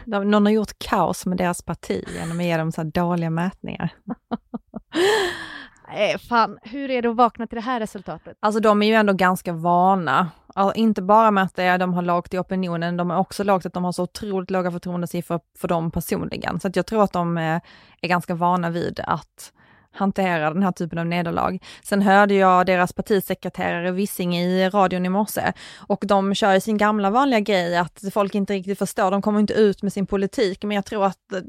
Någon 0.06 0.46
har 0.46 0.54
gjort 0.54 0.80
kaos 0.80 1.26
med 1.26 1.38
deras 1.38 1.62
parti 1.62 2.04
genom 2.20 2.40
att 2.40 2.46
ge 2.46 2.58
dem 2.58 2.72
så 2.72 2.82
här 2.82 2.92
dåliga 2.92 3.30
mätningar. 3.30 3.90
Nej, 5.88 6.20
fan, 6.20 6.58
hur 6.62 6.92
är 6.92 7.02
det 7.02 7.10
att 7.10 7.16
vakna 7.16 7.48
till 7.48 7.56
det 7.56 7.62
här 7.62 7.80
resultatet? 7.80 8.38
Alltså 8.40 8.60
de 8.60 8.82
är 8.82 8.88
ju 8.88 8.94
ändå 8.94 9.14
ganska 9.14 9.54
vana, 9.54 10.32
alltså, 10.56 10.80
inte 10.80 11.02
bara 11.02 11.32
med 11.32 11.44
att 11.44 11.60
är, 11.60 11.78
de 11.78 11.94
har 11.94 12.02
lågt 12.02 12.34
i 12.34 12.38
opinionen, 12.38 12.98
de 12.98 13.10
har 13.10 13.18
också 13.18 13.44
lågt 13.44 13.66
att 13.66 13.74
de 13.74 13.84
har 13.84 13.92
så 13.92 14.04
otroligt 14.04 14.52
låga 14.52 14.72
förtroendesiffror 14.72 15.40
för 15.58 15.68
dem 15.68 15.92
personligen. 15.92 16.60
Så 16.60 16.68
att 16.68 16.76
jag 16.76 16.86
tror 16.86 17.04
att 17.04 17.14
de 17.14 17.38
är, 17.38 17.62
är 18.02 18.08
ganska 18.08 18.36
vana 18.36 18.70
vid 18.70 19.00
att 19.00 19.52
hantera 19.96 20.54
den 20.54 20.64
här 20.64 20.72
typen 20.72 21.00
av 21.00 21.06
nederlag. 21.06 21.60
Sen 21.84 22.02
hörde 22.02 22.34
jag 22.34 22.66
deras 22.66 22.94
partisekreterare 22.94 23.92
Wissing 23.92 24.38
i 24.38 24.70
radion 24.70 25.06
i 25.06 25.10
morse 25.10 25.54
och 25.88 26.04
de 26.08 26.36
kör 26.36 26.54
ju 26.54 26.60
sin 26.60 26.78
gamla 26.78 27.10
vanliga 27.10 27.40
grej 27.40 27.78
att 27.78 28.04
folk 28.14 28.36
inte 28.36 28.54
riktigt 28.54 28.80
förstår, 28.80 29.12
de 29.12 29.22
kommer 29.22 29.40
inte 29.40 29.54
ut 29.54 29.84
med 29.84 29.94
sin 29.94 30.08
politik, 30.08 30.64
men 30.64 30.76
jag 30.76 30.86
tror 30.86 31.06
att 31.06 31.34
eh, 31.34 31.40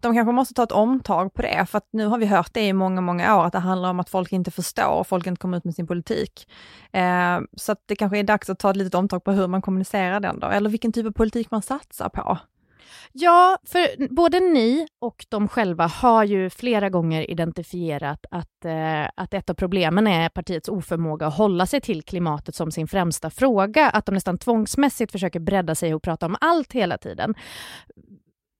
de 0.00 0.14
kanske 0.14 0.32
måste 0.32 0.54
ta 0.54 0.62
ett 0.62 0.72
omtag 0.72 1.34
på 1.34 1.42
det, 1.42 1.66
för 1.68 1.78
att 1.78 1.88
nu 1.92 2.06
har 2.06 2.18
vi 2.18 2.26
hört 2.26 2.54
det 2.54 2.66
i 2.66 2.72
många, 2.72 3.00
många 3.00 3.36
år, 3.36 3.44
att 3.44 3.52
det 3.52 3.58
handlar 3.58 3.90
om 3.90 4.00
att 4.00 4.10
folk 4.10 4.32
inte 4.32 4.50
förstår 4.50 4.92
och 4.92 5.06
folk 5.06 5.26
inte 5.26 5.40
kommer 5.40 5.56
ut 5.56 5.64
med 5.64 5.74
sin 5.74 5.86
politik. 5.86 6.48
Eh, 6.92 7.40
så 7.56 7.72
att 7.72 7.82
det 7.86 7.96
kanske 7.96 8.18
är 8.18 8.22
dags 8.22 8.50
att 8.50 8.58
ta 8.58 8.70
ett 8.70 8.76
litet 8.76 8.94
omtag 8.94 9.24
på 9.24 9.32
hur 9.32 9.48
man 9.48 9.62
kommunicerar 9.62 10.20
den 10.20 10.40
då, 10.40 10.46
eller 10.46 10.70
vilken 10.70 10.92
typ 10.92 11.06
av 11.06 11.10
politik 11.10 11.50
man 11.50 11.62
satsar 11.62 12.08
på. 12.08 12.38
Ja, 13.12 13.58
för 13.64 14.08
både 14.14 14.40
ni 14.40 14.86
och 15.00 15.26
de 15.28 15.48
själva 15.48 15.86
har 15.86 16.24
ju 16.24 16.50
flera 16.50 16.90
gånger 16.90 17.30
identifierat 17.30 18.26
att, 18.30 18.64
eh, 18.64 19.08
att 19.16 19.34
ett 19.34 19.50
av 19.50 19.54
problemen 19.54 20.06
är 20.06 20.28
partiets 20.28 20.68
oförmåga 20.68 21.26
att 21.26 21.36
hålla 21.36 21.66
sig 21.66 21.80
till 21.80 22.02
klimatet 22.02 22.54
som 22.54 22.70
sin 22.70 22.88
främsta 22.88 23.30
fråga, 23.30 23.90
att 23.90 24.06
de 24.06 24.14
nästan 24.14 24.38
tvångsmässigt 24.38 25.12
försöker 25.12 25.40
bredda 25.40 25.74
sig 25.74 25.94
och 25.94 26.02
prata 26.02 26.26
om 26.26 26.36
allt 26.40 26.72
hela 26.72 26.98
tiden. 26.98 27.34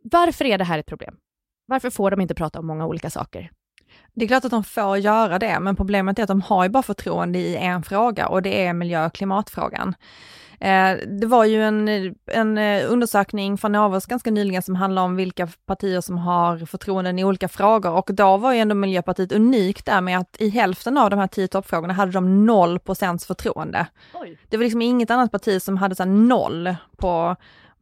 Varför 0.05 0.45
är 0.45 0.59
det 0.59 0.65
här 0.65 0.79
ett 0.79 0.87
problem? 0.87 1.17
Varför 1.67 1.91
får 1.91 2.11
de 2.11 2.21
inte 2.21 2.35
prata 2.35 2.59
om 2.59 2.67
många 2.67 2.87
olika 2.87 3.11
saker? 3.11 3.51
Det 4.15 4.25
är 4.25 4.29
klart 4.29 4.45
att 4.45 4.51
de 4.51 4.65
får 4.65 4.99
göra 4.99 5.39
det, 5.39 5.61
men 5.61 5.77
problemet 5.77 6.19
är 6.19 6.23
att 6.23 6.29
de 6.29 6.41
har 6.41 6.65
ju 6.65 6.69
bara 6.71 6.83
förtroende 6.83 7.39
i 7.39 7.57
en 7.57 7.83
fråga 7.83 8.29
och 8.29 8.43
det 8.43 8.67
är 8.67 8.73
miljö 8.73 9.07
och 9.07 9.15
klimatfrågan. 9.15 9.95
Eh, 10.63 10.97
det 11.07 11.27
var 11.27 11.45
ju 11.45 11.63
en, 11.63 11.89
en 12.27 12.59
eh, 12.59 12.93
undersökning 12.93 13.59
från 13.59 13.73
Novus 13.73 14.07
ganska 14.07 14.31
nyligen 14.31 14.63
som 14.63 14.75
handlar 14.75 15.03
om 15.03 15.17
vilka 15.17 15.49
partier 15.67 16.01
som 16.01 16.19
har 16.19 16.67
förtroenden 16.67 17.19
i 17.19 17.25
olika 17.25 17.49
frågor 17.49 17.93
och 17.93 18.11
då 18.13 18.37
var 18.37 18.53
ju 18.53 18.59
ändå 18.59 18.75
Miljöpartiet 18.75 19.33
unikt 19.33 19.87
där 19.87 20.01
med 20.01 20.19
att 20.19 20.37
i 20.39 20.49
hälften 20.49 20.99
av 20.99 21.11
de 21.11 21.19
här 21.19 21.27
tio 21.27 21.49
toppfrågorna 21.49 21.93
hade 21.93 22.13
de 22.13 22.47
noll 22.47 22.79
procents 22.79 23.27
förtroende. 23.27 23.87
Oj. 24.15 24.39
Det 24.49 24.57
var 24.57 24.65
liksom 24.65 24.83
inget 24.83 25.11
annat 25.11 25.33
parti 25.33 25.63
som 25.63 25.77
hade 25.77 25.95
så 25.95 26.05
noll 26.05 26.75
på 26.97 27.37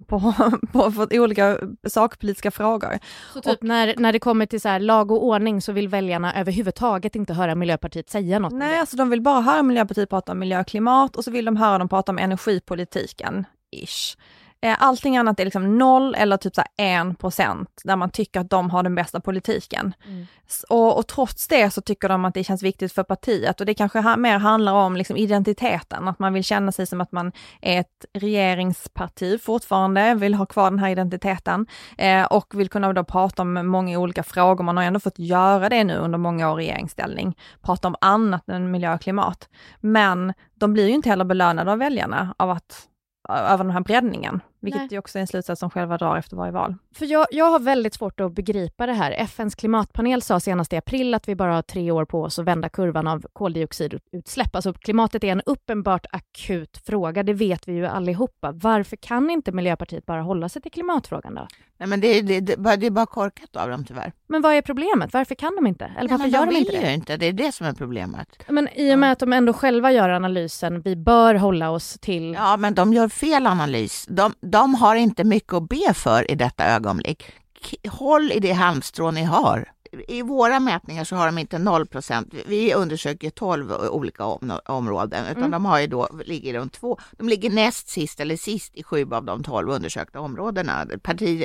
på, 0.06 0.34
på, 0.72 0.92
på 0.92 1.06
olika 1.10 1.58
sakpolitiska 1.88 2.50
frågor. 2.50 2.98
Så 3.32 3.40
typ 3.40 3.52
och, 3.52 3.64
när, 3.64 3.94
när 3.96 4.12
det 4.12 4.18
kommer 4.18 4.46
till 4.46 4.60
så 4.60 4.68
här 4.68 4.80
lag 4.80 5.10
och 5.10 5.24
ordning 5.24 5.62
så 5.62 5.72
vill 5.72 5.88
väljarna 5.88 6.34
överhuvudtaget 6.34 7.16
inte 7.16 7.34
höra 7.34 7.54
Miljöpartiet 7.54 8.10
säga 8.10 8.38
något? 8.38 8.52
Nej, 8.52 8.78
alltså 8.78 8.96
de 8.96 9.10
vill 9.10 9.20
bara 9.20 9.40
höra 9.40 9.62
Miljöpartiet 9.62 10.10
prata 10.10 10.32
om 10.32 10.38
miljö 10.38 10.60
och 10.60 10.66
klimat 10.66 11.16
och 11.16 11.24
så 11.24 11.30
vill 11.30 11.44
de 11.44 11.56
höra 11.56 11.78
dem 11.78 11.88
prata 11.88 12.12
om 12.12 12.18
energipolitiken, 12.18 13.44
ish. 13.70 14.16
Eh, 14.62 14.76
allting 14.78 15.16
annat 15.16 15.40
är 15.40 15.44
liksom 15.44 15.78
noll 15.78 16.14
eller 16.14 16.36
typ 16.36 16.54
så 16.54 16.62
en 16.76 17.14
procent 17.14 17.80
där 17.84 17.96
man 17.96 18.10
tycker 18.10 18.40
att 18.40 18.50
de 18.50 18.70
har 18.70 18.82
den 18.82 18.94
bästa 18.94 19.20
politiken. 19.20 19.94
Mm. 20.06 20.26
Och, 20.68 20.98
och, 20.98 21.06
trots 21.06 21.48
det 21.48 21.70
så 21.70 21.80
tycker 21.80 22.08
de 22.08 22.24
att 22.24 22.34
det 22.34 22.44
känns 22.44 22.62
viktigt 22.62 22.92
för 22.92 23.02
partiet 23.02 23.60
och 23.60 23.66
det 23.66 23.74
kanske 23.74 24.00
ha, 24.00 24.16
mer 24.16 24.38
handlar 24.38 24.72
om 24.72 24.96
liksom 24.96 25.16
identiteten, 25.16 26.08
att 26.08 26.18
man 26.18 26.32
vill 26.32 26.44
känna 26.44 26.72
sig 26.72 26.86
som 26.86 27.00
att 27.00 27.12
man 27.12 27.32
är 27.60 27.80
ett 27.80 28.04
regeringsparti 28.12 29.38
fortfarande, 29.42 30.14
vill 30.14 30.34
ha 30.34 30.46
kvar 30.46 30.70
den 30.70 30.78
här 30.78 30.90
identiteten 30.90 31.66
eh, 31.98 32.24
och 32.24 32.46
vill 32.54 32.68
kunna 32.68 32.92
då 32.92 33.04
prata 33.04 33.42
om 33.42 33.66
många 33.66 33.98
olika 33.98 34.22
frågor. 34.22 34.64
Man 34.64 34.76
har 34.76 34.84
ändå 34.84 35.00
fått 35.00 35.18
göra 35.18 35.68
det 35.68 35.84
nu 35.84 35.96
under 35.96 36.18
många 36.18 36.52
år 36.52 36.60
i 36.60 36.64
regeringsställning, 36.64 37.36
prata 37.62 37.88
om 37.88 37.96
annat 38.00 38.48
än 38.48 38.70
miljö 38.70 38.94
och 38.94 39.00
klimat. 39.00 39.48
Men 39.80 40.32
de 40.54 40.72
blir 40.72 40.86
ju 40.86 40.94
inte 40.94 41.08
heller 41.08 41.24
belönade 41.24 41.72
av 41.72 41.78
väljarna 41.78 42.34
av 42.38 42.50
att 42.50 42.86
över 43.28 43.64
den 43.64 43.72
här 43.72 43.80
breddningen, 43.80 44.40
vilket 44.60 44.90
Nej. 44.90 44.98
också 44.98 45.18
är 45.18 45.20
en 45.20 45.26
slutsats 45.26 45.60
som 45.60 45.70
själva 45.70 45.98
drar 45.98 46.16
efter 46.16 46.36
varje 46.36 46.52
val. 46.52 46.74
För 46.94 47.06
jag, 47.06 47.26
jag 47.30 47.50
har 47.50 47.58
väldigt 47.58 47.94
svårt 47.94 48.20
att 48.20 48.32
begripa 48.32 48.86
det 48.86 48.92
här. 48.92 49.12
FNs 49.12 49.54
klimatpanel 49.54 50.22
sa 50.22 50.40
senast 50.40 50.72
i 50.72 50.76
april 50.76 51.14
att 51.14 51.28
vi 51.28 51.34
bara 51.34 51.54
har 51.54 51.62
tre 51.62 51.90
år 51.90 52.04
på 52.04 52.22
oss 52.22 52.38
att 52.38 52.44
vända 52.44 52.68
kurvan 52.68 53.06
av 53.06 53.26
koldioxidutsläpp. 53.32 54.54
Alltså 54.54 54.72
klimatet 54.72 55.24
är 55.24 55.32
en 55.32 55.42
uppenbart 55.46 56.06
akut 56.12 56.82
fråga, 56.86 57.22
det 57.22 57.32
vet 57.32 57.68
vi 57.68 57.72
ju 57.72 57.86
allihopa. 57.86 58.52
Varför 58.52 58.96
kan 58.96 59.30
inte 59.30 59.52
Miljöpartiet 59.52 60.06
bara 60.06 60.22
hålla 60.22 60.48
sig 60.48 60.62
till 60.62 60.72
klimatfrågan 60.72 61.34
då? 61.34 61.48
Nej, 61.80 61.88
men 61.88 62.00
det, 62.00 62.22
det, 62.22 62.40
det, 62.40 62.76
det 62.76 62.86
är 62.86 62.90
bara 62.90 63.06
korkat 63.06 63.56
av 63.56 63.70
dem 63.70 63.84
tyvärr. 63.84 64.12
Men 64.26 64.42
vad 64.42 64.54
är 64.54 64.62
problemet? 64.62 65.12
Varför 65.12 65.34
kan 65.34 65.56
de 65.56 65.66
inte? 65.66 65.92
Eller 65.98 66.10
varför 66.10 66.24
ja, 66.24 66.38
gör 66.38 66.46
de, 66.46 66.52
de 66.52 66.58
inte 66.58 66.72
det? 66.72 66.88
Ju 66.88 66.94
inte, 66.94 67.16
det 67.16 67.26
är 67.26 67.32
det 67.32 67.52
som 67.52 67.66
är 67.66 67.72
problemet. 67.72 68.42
Men 68.48 68.68
i 68.74 68.94
och 68.94 68.98
med 68.98 69.12
att 69.12 69.18
de 69.18 69.32
ändå 69.32 69.52
själva 69.52 69.92
gör 69.92 70.08
analysen, 70.08 70.80
vi 70.80 70.96
bör 70.96 71.34
hålla 71.34 71.70
oss 71.70 71.98
till... 72.00 72.34
Ja, 72.34 72.56
men 72.56 72.74
de 72.74 72.92
gör 72.92 73.08
fel 73.08 73.46
analys. 73.46 74.06
De, 74.08 74.34
de 74.50 74.74
har 74.74 74.94
inte 74.96 75.24
mycket 75.24 75.52
att 75.52 75.68
be 75.68 75.94
för 75.94 76.30
i 76.30 76.34
detta 76.34 76.64
ögonblick. 76.64 77.24
Håll 77.88 78.32
i 78.32 78.40
det 78.40 78.52
halmstrå 78.52 79.10
ni 79.10 79.24
har 79.24 79.68
i 80.08 80.22
våra 80.22 80.60
mätningar 80.60 81.04
så 81.04 81.16
har 81.16 81.26
de 81.26 81.38
inte 81.38 81.58
0 81.58 81.86
procent. 81.86 82.34
Vi 82.46 82.74
undersöker 82.74 83.30
12 83.30 83.72
olika 83.72 84.24
om, 84.24 84.58
områden, 84.66 85.24
utan 85.26 85.36
mm. 85.36 85.50
de 85.50 85.64
har 85.64 85.80
ju 85.80 85.86
då, 85.86 86.08
ligger 86.24 86.54
runt 86.54 86.72
två. 86.72 86.98
De 87.12 87.28
ligger 87.28 87.50
näst 87.50 87.88
sist 87.88 88.20
eller 88.20 88.36
sist 88.36 88.74
i 88.74 88.82
sju 88.82 89.12
av 89.12 89.24
de 89.24 89.42
12 89.42 89.70
undersökta 89.70 90.20
områdena. 90.20 90.86
Parti, 91.02 91.44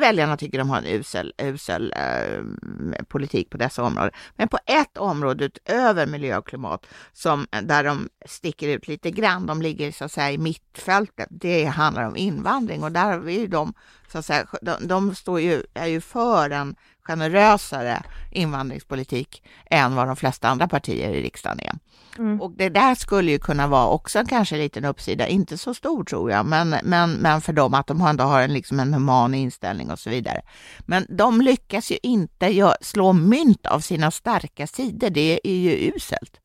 väljarna 0.00 0.36
tycker 0.36 0.58
de 0.58 0.70
har 0.70 0.78
en 0.78 0.86
usel, 0.86 1.32
usel 1.42 1.94
eh, 1.96 3.04
politik 3.08 3.50
på 3.50 3.56
dessa 3.56 3.82
områden. 3.82 4.12
Men 4.36 4.48
på 4.48 4.58
ett 4.66 4.96
område 4.98 5.44
utöver 5.44 6.06
miljö 6.06 6.38
och 6.38 6.46
klimat, 6.46 6.86
som, 7.12 7.46
där 7.62 7.84
de 7.84 8.08
sticker 8.26 8.68
ut 8.68 8.88
lite 8.88 9.10
grann, 9.10 9.46
de 9.46 9.62
ligger 9.62 9.92
så 9.92 10.04
att 10.04 10.12
säga 10.12 10.32
i 10.32 10.38
mittfältet, 10.38 11.28
det 11.30 11.64
handlar 11.64 12.06
om 12.06 12.16
invandring 12.16 12.82
och 12.82 12.92
där 12.92 13.04
har 13.04 13.18
vi 13.18 13.46
de, 13.46 13.74
så 14.14 14.18
att 14.18 14.24
säga, 14.24 14.46
de, 14.62 14.88
de 14.88 15.14
står 15.14 15.40
ju, 15.40 15.62
är 15.74 15.86
ju 15.86 16.00
för 16.00 16.50
en 16.50 16.76
generösare 17.02 18.02
invandringspolitik 18.30 19.42
än 19.70 19.94
vad 19.94 20.06
de 20.06 20.16
flesta 20.16 20.48
andra 20.48 20.68
partier 20.68 21.10
i 21.10 21.22
riksdagen 21.22 21.60
är. 21.60 21.72
Mm. 22.18 22.40
Och 22.40 22.50
det 22.50 22.68
där 22.68 22.94
skulle 22.94 23.30
ju 23.30 23.38
kunna 23.38 23.66
vara 23.66 23.86
också 23.86 24.24
kanske 24.28 24.54
en 24.54 24.60
liten 24.60 24.84
uppsida, 24.84 25.28
inte 25.28 25.58
så 25.58 25.74
stor 25.74 26.04
tror 26.04 26.30
jag, 26.30 26.46
men, 26.46 26.76
men, 26.82 27.12
men 27.12 27.40
för 27.40 27.52
dem 27.52 27.74
att 27.74 27.86
de 27.86 28.00
ändå 28.00 28.24
har 28.24 28.40
en, 28.40 28.52
liksom 28.52 28.80
en 28.80 28.94
human 28.94 29.34
inställning 29.34 29.90
och 29.90 29.98
så 29.98 30.10
vidare. 30.10 30.42
Men 30.86 31.06
de 31.08 31.40
lyckas 31.40 31.90
ju 31.90 31.98
inte 32.02 32.76
slå 32.80 33.12
mynt 33.12 33.66
av 33.66 33.80
sina 33.80 34.10
starka 34.10 34.66
sidor, 34.66 35.10
det 35.10 35.40
är 35.44 35.56
ju 35.56 35.92
uselt. 35.96 36.40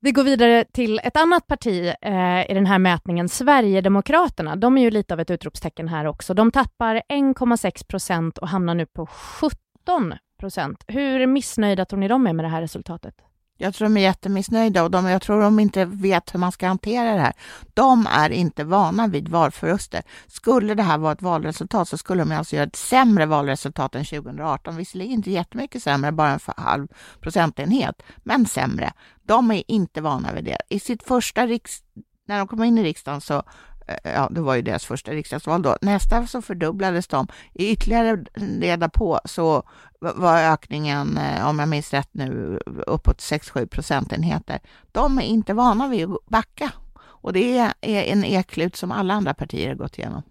Vi 0.00 0.12
går 0.12 0.24
vidare 0.24 0.64
till 0.72 1.00
ett 1.04 1.16
annat 1.16 1.46
parti 1.46 1.94
eh, 2.02 2.50
i 2.50 2.54
den 2.54 2.66
här 2.66 2.78
mätningen, 2.78 3.28
Sverigedemokraterna. 3.28 4.56
De 4.56 4.78
är 4.78 4.82
ju 4.82 4.90
lite 4.90 5.14
av 5.14 5.20
ett 5.20 5.30
utropstecken 5.30 5.88
här 5.88 6.04
också. 6.04 6.34
De 6.34 6.52
tappar 6.52 7.02
1,6 7.08 7.86
procent 7.86 8.38
och 8.38 8.48
hamnar 8.48 8.74
nu 8.74 8.86
på 8.86 9.06
17 9.06 10.14
procent. 10.40 10.84
Hur 10.86 11.26
missnöjda 11.26 11.84
tror 11.84 12.00
ni 12.00 12.08
de 12.08 12.26
är 12.26 12.32
med 12.32 12.44
det 12.44 12.48
här 12.48 12.60
resultatet? 12.60 13.14
Jag 13.60 13.74
tror 13.74 13.88
de 13.88 13.96
är 13.96 14.00
jättemissnöjda 14.00 14.82
och 14.82 14.90
de, 14.90 15.06
jag 15.06 15.22
tror 15.22 15.42
de 15.42 15.58
inte 15.58 15.84
vet 15.84 16.34
hur 16.34 16.38
man 16.38 16.52
ska 16.52 16.66
hantera 16.66 17.14
det 17.14 17.20
här. 17.20 17.32
De 17.74 18.06
är 18.10 18.30
inte 18.30 18.64
vana 18.64 19.06
vid 19.06 19.28
valförluster. 19.28 20.02
Skulle 20.26 20.74
det 20.74 20.82
här 20.82 20.98
vara 20.98 21.12
ett 21.12 21.22
valresultat 21.22 21.88
så 21.88 21.98
skulle 21.98 22.24
de 22.24 22.32
alltså 22.32 22.56
göra 22.56 22.66
ett 22.66 22.76
sämre 22.76 23.26
valresultat 23.26 23.94
än 23.94 24.04
2018. 24.04 24.76
Visserligen 24.76 25.12
inte 25.12 25.30
jättemycket 25.30 25.82
sämre, 25.82 26.12
bara 26.12 26.30
en 26.30 26.40
halv 26.56 26.88
procentenhet, 27.20 28.02
men 28.16 28.46
sämre. 28.46 28.92
De 29.28 29.50
är 29.50 29.62
inte 29.68 30.00
vana 30.00 30.32
vid 30.32 30.44
det. 30.44 30.58
I 30.68 30.80
sitt 30.80 31.02
första 31.02 31.46
riks... 31.46 31.82
När 32.26 32.38
de 32.38 32.48
kom 32.48 32.64
in 32.64 32.78
i 32.78 32.82
riksdagen 32.82 33.20
så 33.20 33.42
eh, 33.86 34.12
ja, 34.12 34.28
det 34.30 34.40
var 34.40 34.54
ju 34.54 34.62
deras 34.62 34.84
första 34.84 35.12
riksdagsval 35.12 35.62
då. 35.62 35.76
Nästa 35.80 36.26
så 36.26 36.42
fördubblades 36.42 37.06
de. 37.06 37.26
I 37.54 37.70
ytterligare 37.70 38.24
reda 38.60 38.88
på 38.88 39.20
så 39.24 39.62
var 40.00 40.42
ökningen, 40.52 41.18
eh, 41.18 41.48
om 41.48 41.58
jag 41.58 41.68
minns 41.68 41.92
rätt 41.92 42.08
nu, 42.12 42.60
uppåt 42.86 43.18
6-7 43.18 43.66
procentenheter. 43.66 44.58
De 44.92 45.18
är 45.18 45.22
inte 45.22 45.54
vana 45.54 45.88
vid 45.88 46.10
att 46.10 46.26
backa 46.26 46.72
och 47.00 47.32
det 47.32 47.58
är 47.58 47.72
en 47.82 48.24
eklut 48.24 48.76
som 48.76 48.92
alla 48.92 49.14
andra 49.14 49.34
partier 49.34 49.68
har 49.68 49.74
gått 49.74 49.98
igenom. 49.98 50.22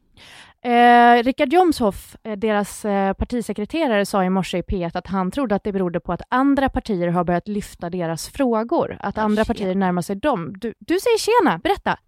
Eh, 0.67 1.23
Richard 1.23 1.53
Jomshoff, 1.53 2.15
eh, 2.23 2.37
deras 2.37 2.85
eh, 2.85 3.13
partisekreterare, 3.13 4.05
sa 4.05 4.23
i 4.23 4.29
morse 4.29 4.57
i 4.57 4.61
P1 4.61 4.97
att 4.97 5.07
han 5.07 5.31
trodde 5.31 5.55
att 5.55 5.63
det 5.63 5.71
berodde 5.71 5.99
på 5.99 6.13
att 6.13 6.21
andra 6.29 6.69
partier 6.69 7.07
har 7.07 7.23
börjat 7.23 7.47
lyfta 7.47 7.89
deras 7.89 8.27
frågor, 8.27 8.97
att 8.99 9.17
andra 9.17 9.45
partier 9.45 9.75
närmar 9.75 10.01
sig 10.01 10.15
dem. 10.15 10.53
Du, 10.57 10.73
du 10.79 10.99
säger 10.99 11.17
tjena, 11.17 11.57
berätta! 11.57 11.99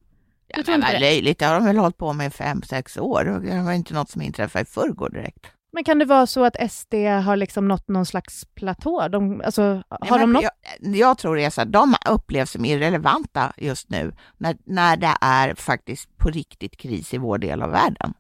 Ja, 0.48 0.64
men 0.68 0.82
vad 0.82 1.02
löjligt, 1.02 1.40
det 1.40 1.46
har 1.46 1.54
de 1.54 1.66
väl 1.66 1.78
hållit 1.78 1.98
på 1.98 2.14
med 2.14 2.28
i 2.28 2.30
fem, 2.30 2.62
sex 2.62 2.98
år. 2.98 3.42
Det 3.44 3.62
var 3.62 3.72
inte 3.72 3.94
något 3.94 4.10
som 4.10 4.22
inträffade 4.22 4.64
i 4.64 4.66
förrgår 4.66 5.10
direkt. 5.10 5.46
Men 5.72 5.84
kan 5.84 6.00
det 6.00 6.06
vara 6.06 6.28
så 6.28 6.46
att 6.46 6.72
SD 6.72 6.94
har 7.26 7.36
liksom 7.36 7.68
nått 7.68 7.88
någon 7.88 8.06
slags 8.06 8.46
platå? 8.56 9.08
De, 9.08 9.42
alltså, 9.46 9.62
har 9.90 10.10
Nej, 10.12 10.20
de 10.20 10.34
nått... 10.34 10.44
jag, 10.44 10.96
jag 10.96 11.18
tror 11.18 11.36
det 11.36 11.46
är 11.46 11.50
så 11.50 11.62
att 11.62 11.72
de 11.72 11.96
upplevs 12.10 12.52
som 12.52 12.66
irrelevanta 12.66 13.54
just 13.58 13.90
nu, 13.90 14.16
när, 14.38 14.58
när 14.66 14.98
det 14.98 15.16
är 15.22 15.56
faktiskt 15.56 16.18
på 16.18 16.30
riktigt 16.30 16.78
kris 16.78 17.14
i 17.14 17.18
vår 17.18 17.38
del 17.38 17.62
av 17.62 17.72
världen. 17.72 18.14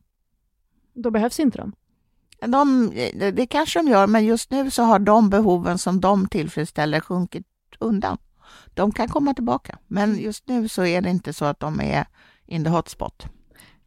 Då 0.93 1.12
behövs 1.12 1.39
inte 1.39 1.58
de? 1.58 1.74
De, 2.51 2.89
det, 3.34 3.48
kanske 3.48 3.79
de 3.79 3.88
gör, 3.88 4.08
men 4.08 4.25
just 4.25 4.51
nu 4.51 4.72
så 4.72 4.84
har 4.84 5.00
de 5.00 5.29
behoven 5.29 5.77
som 5.77 6.01
de 6.01 6.27
tillfredsställer 6.27 7.00
sjunkit 7.00 7.46
undan 7.79 8.17
de 8.74 8.91
kan 8.91 9.08
komma 9.08 9.34
tillbaka. 9.34 9.77
Men 9.88 10.19
just 10.19 10.48
nu 10.48 10.67
så 10.67 10.86
är 10.86 11.01
det 11.01 11.10
inte 11.10 11.34
så 11.34 11.46
att 11.46 11.60
de 11.60 11.81
är 11.81 12.05
in 12.46 12.63
the 12.63 12.69
hotspot. 12.69 13.25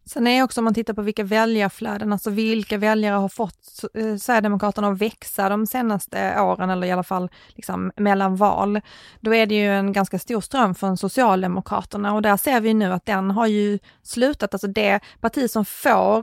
Sen 0.05 0.27
är 0.27 0.43
också 0.43 0.61
om 0.61 0.65
man 0.65 0.75
tittar 0.75 0.95
på 0.95 1.03
vilka 1.03 1.25
väljarflöden, 1.25 2.13
alltså 2.13 2.31
vilka 2.31 2.79
väljare 2.79 3.15
har 3.15 3.29
fått 3.29 3.85
eh, 3.95 4.17
Sverigedemokraterna 4.17 4.89
att 4.89 4.99
växa 4.99 5.49
de 5.49 5.67
senaste 5.67 6.41
åren 6.41 6.71
eller 6.71 6.87
i 6.87 6.91
alla 6.91 7.03
fall 7.03 7.31
liksom 7.49 7.93
mellan 7.97 8.37
val. 8.37 8.81
Då 9.21 9.35
är 9.35 9.47
det 9.47 9.55
ju 9.55 9.69
en 9.69 9.93
ganska 9.93 10.19
stor 10.19 10.41
ström 10.41 10.75
från 10.75 10.97
Socialdemokraterna 10.97 12.15
och 12.15 12.23
där 12.23 12.37
ser 12.37 12.61
vi 12.61 12.75
nu 12.75 12.93
att 12.93 13.07
den 13.07 13.31
har 13.31 13.47
ju 13.47 13.79
slutat, 14.03 14.55
alltså 14.55 14.67
det 14.67 15.01
parti 15.21 15.51
som 15.51 15.65
får 15.65 16.23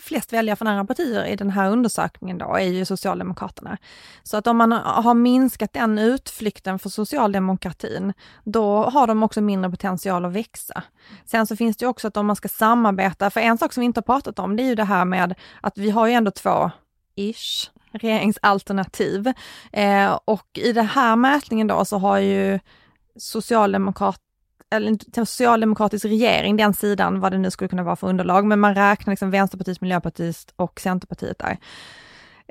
flest 0.00 0.32
väljare 0.32 0.56
från 0.56 0.68
andra 0.68 0.84
partier 0.84 1.24
i 1.24 1.36
den 1.36 1.50
här 1.50 1.70
undersökningen 1.70 2.38
då 2.38 2.54
är 2.54 2.64
ju 2.66 2.84
Socialdemokraterna. 2.84 3.78
Så 4.22 4.36
att 4.36 4.46
om 4.46 4.56
man 4.56 4.72
har 4.72 5.14
minskat 5.14 5.72
den 5.72 5.98
utflykten 5.98 6.78
för 6.78 6.88
socialdemokratin, 6.88 8.12
då 8.44 8.84
har 8.84 9.06
de 9.06 9.22
också 9.22 9.40
mindre 9.40 9.70
potential 9.70 10.24
att 10.24 10.32
växa. 10.32 10.82
Sen 11.24 11.46
så 11.46 11.56
finns 11.56 11.76
det 11.76 11.86
också 11.86 12.08
att 12.08 12.16
om 12.16 12.26
man 12.26 12.36
ska 12.36 12.48
samarbeta 12.48 13.09
detta. 13.10 13.30
För 13.30 13.40
en 13.40 13.58
sak 13.58 13.72
som 13.72 13.80
vi 13.80 13.84
inte 13.84 13.98
har 13.98 14.02
pratat 14.02 14.38
om, 14.38 14.56
det 14.56 14.62
är 14.62 14.68
ju 14.68 14.74
det 14.74 14.84
här 14.84 15.04
med 15.04 15.34
att 15.60 15.78
vi 15.78 15.90
har 15.90 16.06
ju 16.06 16.12
ändå 16.12 16.30
två, 16.30 16.70
ish, 17.16 17.70
regeringsalternativ. 17.92 19.32
Eh, 19.72 20.18
och 20.24 20.46
i 20.58 20.72
den 20.72 20.86
här 20.86 21.16
mätningen 21.16 21.66
då 21.66 21.84
så 21.84 21.98
har 21.98 22.18
ju 22.18 22.60
socialdemokrat 23.16 24.20
eller 24.70 25.24
socialdemokratisk 25.26 26.04
regering, 26.04 26.56
den 26.56 26.74
sidan, 26.74 27.20
vad 27.20 27.32
det 27.32 27.38
nu 27.38 27.50
skulle 27.50 27.68
kunna 27.68 27.82
vara 27.82 27.96
för 27.96 28.06
underlag, 28.06 28.44
men 28.44 28.60
man 28.60 28.74
räknar 28.74 29.12
liksom 29.12 29.30
Vänsterpartiet, 29.30 29.80
Miljöpartiet 29.80 30.52
och 30.56 30.80
Centerpartiet 30.80 31.38
där. 31.38 31.58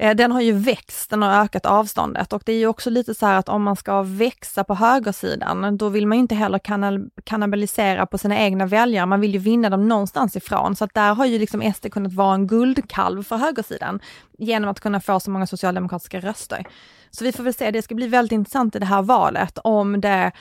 Eh, 0.02 0.16
den 0.16 0.32
har 0.32 0.42
ju 0.42 0.52
växt, 0.52 1.10
den 1.10 1.22
har 1.22 1.44
ökat 1.44 1.66
avståndet 1.66 2.34
och 2.34 2.42
det 2.46 2.52
är 2.52 2.58
ju 2.58 2.68
också 2.68 2.90
lite 2.90 3.16
så 3.16 3.26
här 3.26 3.38
att 3.38 3.50
om 3.50 3.64
man 3.64 3.76
ska 3.76 4.02
växa 4.04 4.64
på 4.64 4.76
högersidan, 4.76 5.78
då 5.78 5.90
vill 5.90 6.08
man 6.08 6.18
ju 6.18 6.22
inte 6.22 6.36
heller 6.36 6.60
kanal 6.60 7.10
kannibalisera 7.24 8.06
på 8.06 8.18
sina 8.18 8.40
egna 8.40 8.66
väljare, 8.66 9.06
man 9.06 9.22
vill 9.22 9.34
ju 9.34 9.40
vinna 9.40 9.70
dem 9.70 9.88
någonstans 9.88 10.36
ifrån. 10.36 10.76
Så 10.76 10.84
att 10.84 10.94
där 10.94 11.14
har 11.14 11.26
ju 11.26 11.40
liksom 11.40 11.74
SD 11.74 11.88
kunnat 11.92 12.14
vara 12.14 12.34
en 12.34 12.48
guldkalv 12.48 13.24
för 13.24 13.38
högersidan 13.38 14.00
genom 14.38 14.70
att 14.70 14.80
kunna 14.80 15.00
få 15.00 15.20
så 15.20 15.32
många 15.32 15.48
socialdemokratiska 15.48 16.20
röster. 16.20 16.66
Så 17.12 17.24
vi 17.24 17.32
får 17.32 17.44
väl 17.44 17.54
se, 17.54 17.72
det 17.72 17.82
ska 17.82 17.96
bli 17.96 18.08
väldigt 18.08 18.32
intressant 18.32 18.76
i 18.76 18.80
det 18.80 18.86
här 18.86 19.02
valet 19.02 19.58
om 19.64 20.02
det 20.02 20.32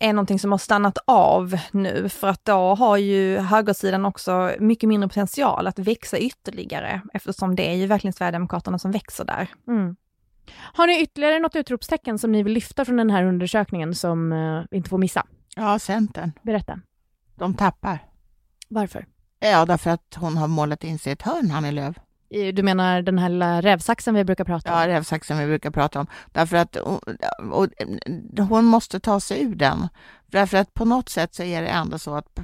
är 0.00 0.12
någonting 0.12 0.38
som 0.38 0.50
har 0.50 0.58
stannat 0.58 0.98
av 1.04 1.58
nu 1.70 2.08
för 2.08 2.28
att 2.28 2.44
då 2.44 2.74
har 2.74 2.96
ju 2.96 3.38
högersidan 3.38 4.04
också 4.06 4.52
mycket 4.58 4.88
mindre 4.88 5.08
potential 5.08 5.66
att 5.66 5.78
växa 5.78 6.18
ytterligare 6.18 7.00
eftersom 7.12 7.56
det 7.56 7.70
är 7.70 7.74
ju 7.74 7.86
verkligen 7.86 8.12
Sverigedemokraterna 8.12 8.78
som 8.78 8.90
växer 8.90 9.24
där. 9.24 9.48
Mm. 9.68 9.96
Har 10.56 10.86
ni 10.86 11.02
ytterligare 11.02 11.38
något 11.38 11.56
utropstecken 11.56 12.18
som 12.18 12.32
ni 12.32 12.42
vill 12.42 12.52
lyfta 12.52 12.84
från 12.84 12.96
den 12.96 13.10
här 13.10 13.24
undersökningen 13.24 13.94
som 13.94 14.30
vi 14.70 14.76
inte 14.76 14.90
får 14.90 14.98
missa? 14.98 15.26
Ja, 15.56 15.78
Centern. 15.78 16.32
Berätta. 16.42 16.80
De 17.34 17.54
tappar. 17.54 17.98
Varför? 18.68 19.06
Ja, 19.40 19.66
därför 19.66 19.90
att 19.90 20.14
hon 20.16 20.36
har 20.36 20.48
målat 20.48 20.84
in 20.84 20.98
sig 20.98 21.10
i 21.10 21.12
ett 21.12 21.22
hörn, 21.22 21.50
Annie 21.50 21.72
Lööf. 21.72 21.96
Du 22.30 22.62
menar 22.62 23.02
den 23.02 23.18
här 23.18 23.28
lilla 23.28 23.60
rävsaxen 23.60 24.14
vi 24.14 24.24
brukar 24.24 24.44
prata 24.44 24.74
om? 24.74 24.80
Ja, 24.80 24.88
rävsaxen 24.88 25.38
vi 25.38 25.46
brukar 25.46 25.70
prata 25.70 26.00
om. 26.00 26.06
Därför 26.32 26.56
att 26.56 26.76
och, 26.76 27.08
och, 27.52 27.68
hon 28.38 28.64
måste 28.64 29.00
ta 29.00 29.20
sig 29.20 29.42
ur 29.42 29.54
den. 29.54 29.88
Därför 30.26 30.58
att 30.58 30.74
på 30.74 30.84
något 30.84 31.08
sätt 31.08 31.34
så 31.34 31.42
är 31.42 31.62
det 31.62 31.68
ändå 31.68 31.98
så 31.98 32.14
att 32.14 32.38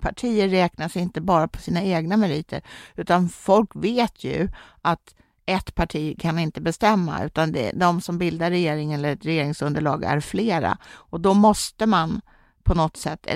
partier 0.00 0.48
räknas 0.48 0.96
inte 0.96 1.20
bara 1.20 1.48
på 1.48 1.58
sina 1.58 1.82
egna 1.82 2.16
meriter, 2.16 2.62
utan 2.96 3.28
folk 3.28 3.70
vet 3.74 4.24
ju 4.24 4.48
att 4.82 5.14
ett 5.46 5.74
parti 5.74 6.20
kan 6.20 6.38
inte 6.38 6.60
bestämma, 6.60 7.24
utan 7.24 7.52
det, 7.52 7.72
de 7.74 8.00
som 8.00 8.18
bildar 8.18 8.50
regering 8.50 8.92
eller 8.92 9.12
ett 9.12 9.24
regeringsunderlag 9.24 10.04
är 10.04 10.20
flera. 10.20 10.78
Och 10.84 11.20
då 11.20 11.34
måste 11.34 11.86
man 11.86 12.20
på 12.62 12.74
något 12.74 12.96
sätt 12.96 13.26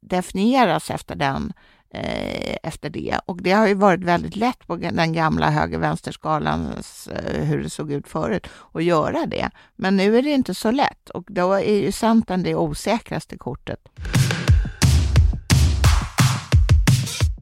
definieras 0.00 0.90
efter 0.90 1.14
den 1.14 1.52
Eh, 1.94 2.56
efter 2.62 2.90
det. 2.90 3.20
Och 3.26 3.42
det 3.42 3.52
har 3.52 3.66
ju 3.66 3.74
varit 3.74 4.04
väldigt 4.04 4.36
lätt 4.36 4.66
på 4.66 4.76
den 4.76 5.12
gamla 5.12 5.50
höger-vänsterskalan, 5.50 6.66
eh, 7.10 7.42
hur 7.42 7.62
det 7.62 7.70
såg 7.70 7.92
ut 7.92 8.08
förut, 8.08 8.46
att 8.72 8.84
göra 8.84 9.26
det. 9.26 9.50
Men 9.76 9.96
nu 9.96 10.18
är 10.18 10.22
det 10.22 10.30
inte 10.30 10.54
så 10.54 10.70
lätt 10.70 11.10
och 11.10 11.24
då 11.28 11.52
är 11.52 11.80
ju 11.80 11.92
Centern 11.92 12.42
det 12.42 12.54
osäkraste 12.54 13.38
kortet. 13.38 13.88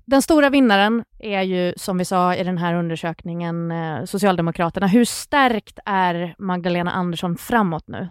Den 0.05 0.23
stora 0.23 0.51
vinnaren 0.51 1.05
är 1.19 1.43
ju, 1.43 1.75
som 1.77 1.99
vi 1.99 2.05
sa 2.05 2.35
i 2.35 2.45
den 2.45 2.59
här 2.59 2.75
undersökningen, 2.75 3.71
eh, 3.71 4.05
Socialdemokraterna. 4.05 4.87
Hur 4.87 5.05
stärkt 5.05 5.79
är 5.87 6.35
Magdalena 6.39 6.91
Andersson 6.91 7.37
framåt 7.37 7.89
nu? 7.89 8.09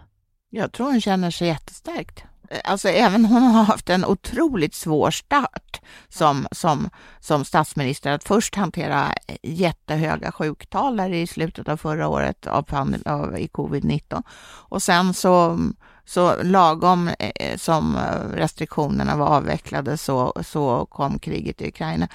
Jag 0.50 0.72
tror 0.72 0.86
hon 0.86 1.00
känner 1.00 1.30
sig 1.30 1.48
jättestärkt 1.48 2.24
alltså 2.64 2.88
även 2.88 3.24
hon 3.24 3.42
har 3.42 3.62
haft 3.62 3.90
en 3.90 4.04
otroligt 4.04 4.74
svår 4.74 5.10
start 5.10 5.80
som, 6.08 6.46
som, 6.52 6.90
som 7.20 7.44
statsminister. 7.44 8.10
Att 8.10 8.24
först 8.24 8.54
hantera 8.54 9.14
jättehöga 9.42 10.32
sjuktal 10.32 10.96
där 10.96 11.12
i 11.12 11.26
slutet 11.26 11.68
av 11.68 11.76
förra 11.76 12.08
året 12.08 12.46
av, 12.46 12.64
av 13.04 13.38
i 13.38 13.46
covid-19 13.46 14.22
och 14.68 14.82
sen 14.82 15.14
så 15.14 15.58
så 16.04 16.42
lagom 16.42 17.10
eh, 17.18 17.56
som 17.56 17.98
restriktionerna 18.34 19.16
var 19.16 19.26
avvecklade 19.26 19.96
så, 19.96 20.32
så 20.44 20.86
kom 20.86 21.18
kriget 21.18 21.60
i 21.60 21.68
Ukraina 21.68 22.08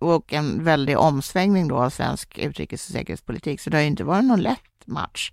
och 0.00 0.32
en 0.32 0.64
väldig 0.64 0.98
omsvängning 0.98 1.68
då 1.68 1.76
av 1.76 1.90
svensk 1.90 2.38
utrikes 2.38 2.88
och 2.88 2.92
säkerhetspolitik. 2.92 3.60
Så 3.60 3.70
det 3.70 3.76
har 3.76 3.84
inte 3.84 4.04
varit 4.04 4.24
någon 4.24 4.42
lätt 4.42 4.86
match. 4.86 5.32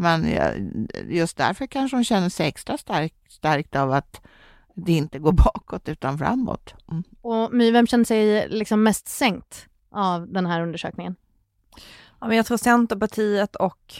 Men 0.00 0.26
just 1.08 1.36
därför 1.36 1.66
kanske 1.66 1.96
hon 1.96 2.04
känner 2.04 2.28
sig 2.28 2.48
extra 2.48 2.78
stark, 2.78 3.14
starkt 3.28 3.76
av 3.76 3.92
att 3.92 4.20
det 4.74 4.92
inte 4.92 5.18
går 5.18 5.32
bakåt 5.44 5.88
utan 5.88 6.18
framåt. 6.18 6.74
Mm. 6.90 7.02
Och 7.20 7.52
My, 7.52 7.70
vem 7.70 7.86
känner 7.86 8.04
sig 8.04 8.48
liksom 8.48 8.82
mest 8.82 9.08
sänkt 9.08 9.66
av 9.90 10.32
den 10.32 10.46
här 10.46 10.60
undersökningen? 10.62 11.16
Ja, 12.20 12.26
men 12.26 12.36
jag 12.36 12.46
tror 12.46 12.56
Centerpartiet 12.56 13.56
och 13.56 13.94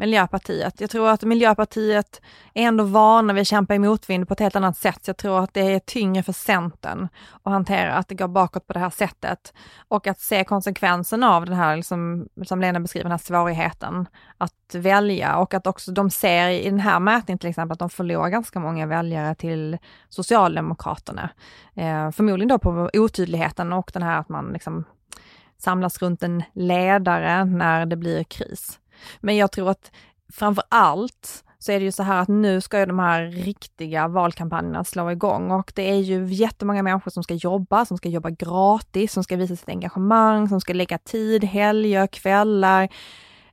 Miljöpartiet. 0.00 0.80
Jag 0.80 0.90
tror 0.90 1.08
att 1.08 1.22
Miljöpartiet 1.22 2.20
är 2.54 2.62
ändå 2.62 2.84
vana 2.84 3.32
vid 3.32 3.40
att 3.40 3.46
kämpa 3.46 3.74
i 3.74 3.78
motvind 3.78 4.28
på 4.28 4.34
ett 4.34 4.40
helt 4.40 4.56
annat 4.56 4.76
sätt. 4.76 5.06
Jag 5.06 5.16
tror 5.16 5.44
att 5.44 5.54
det 5.54 5.60
är 5.60 5.78
tyngre 5.78 6.22
för 6.22 6.32
Centern 6.32 7.08
att 7.42 7.52
hantera 7.52 7.94
att 7.94 8.08
det 8.08 8.14
går 8.14 8.28
bakåt 8.28 8.66
på 8.66 8.72
det 8.72 8.78
här 8.78 8.90
sättet 8.90 9.54
och 9.88 10.06
att 10.06 10.20
se 10.20 10.44
konsekvensen 10.44 11.22
av 11.22 11.46
den 11.46 11.54
här, 11.54 11.76
liksom, 11.76 12.28
som 12.44 12.60
Lena 12.60 12.80
beskriver, 12.80 13.04
den 13.04 13.10
här 13.10 13.18
svårigheten 13.18 14.08
att 14.38 14.74
välja 14.74 15.36
och 15.36 15.54
att 15.54 15.66
också 15.66 15.92
de 15.92 16.10
ser 16.10 16.48
i 16.48 16.70
den 16.70 16.80
här 16.80 17.00
mätningen 17.00 17.38
till 17.38 17.50
exempel 17.50 17.72
att 17.72 17.78
de 17.78 17.90
förlorar 17.90 18.28
ganska 18.28 18.60
många 18.60 18.86
väljare 18.86 19.34
till 19.34 19.78
Socialdemokraterna. 20.08 21.30
Eh, 21.74 22.10
förmodligen 22.10 22.48
då 22.48 22.58
på 22.58 22.90
otydligheten 22.92 23.72
och 23.72 23.90
den 23.94 24.02
här 24.02 24.20
att 24.20 24.28
man 24.28 24.52
liksom 24.52 24.84
samlas 25.58 26.02
runt 26.02 26.22
en 26.22 26.42
ledare 26.52 27.44
när 27.44 27.86
det 27.86 27.96
blir 27.96 28.24
kris. 28.24 28.80
Men 29.20 29.36
jag 29.36 29.52
tror 29.52 29.70
att 29.70 29.90
framför 30.32 30.64
allt 30.68 31.44
så 31.58 31.72
är 31.72 31.78
det 31.78 31.84
ju 31.84 31.92
så 31.92 32.02
här 32.02 32.22
att 32.22 32.28
nu 32.28 32.60
ska 32.60 32.78
ju 32.78 32.86
de 32.86 32.98
här 32.98 33.22
riktiga 33.22 34.08
valkampanjerna 34.08 34.84
slå 34.84 35.10
igång 35.10 35.50
och 35.50 35.72
det 35.74 35.90
är 35.90 35.96
ju 35.96 36.26
jättemånga 36.26 36.82
människor 36.82 37.10
som 37.10 37.22
ska 37.22 37.34
jobba, 37.34 37.84
som 37.84 37.96
ska 37.96 38.08
jobba 38.08 38.30
gratis, 38.30 39.12
som 39.12 39.24
ska 39.24 39.36
visa 39.36 39.56
sitt 39.56 39.68
engagemang, 39.68 40.48
som 40.48 40.60
ska 40.60 40.72
lägga 40.72 40.98
tid, 40.98 41.44
helger, 41.44 42.06
kvällar. 42.06 42.88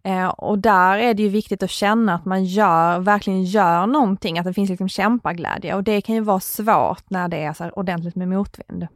Eh, 0.03 0.27
och 0.27 0.59
där 0.59 0.97
är 0.97 1.13
det 1.13 1.23
ju 1.23 1.29
viktigt 1.29 1.63
att 1.63 1.69
känna 1.69 2.15
att 2.15 2.25
man 2.25 2.45
gör, 2.45 2.99
verkligen 2.99 3.43
gör 3.43 3.87
någonting, 3.87 4.39
att 4.39 4.45
det 4.45 4.53
finns 4.53 4.69
liksom 4.69 4.89
kämpaglädje 4.89 5.75
och 5.75 5.83
det 5.83 6.01
kan 6.01 6.15
ju 6.15 6.21
vara 6.21 6.39
svårt 6.39 7.09
när 7.09 7.27
det 7.27 7.37
är 7.37 7.53
så 7.53 7.69
ordentligt 7.69 8.15
med 8.15 8.27
motvind. 8.27 8.87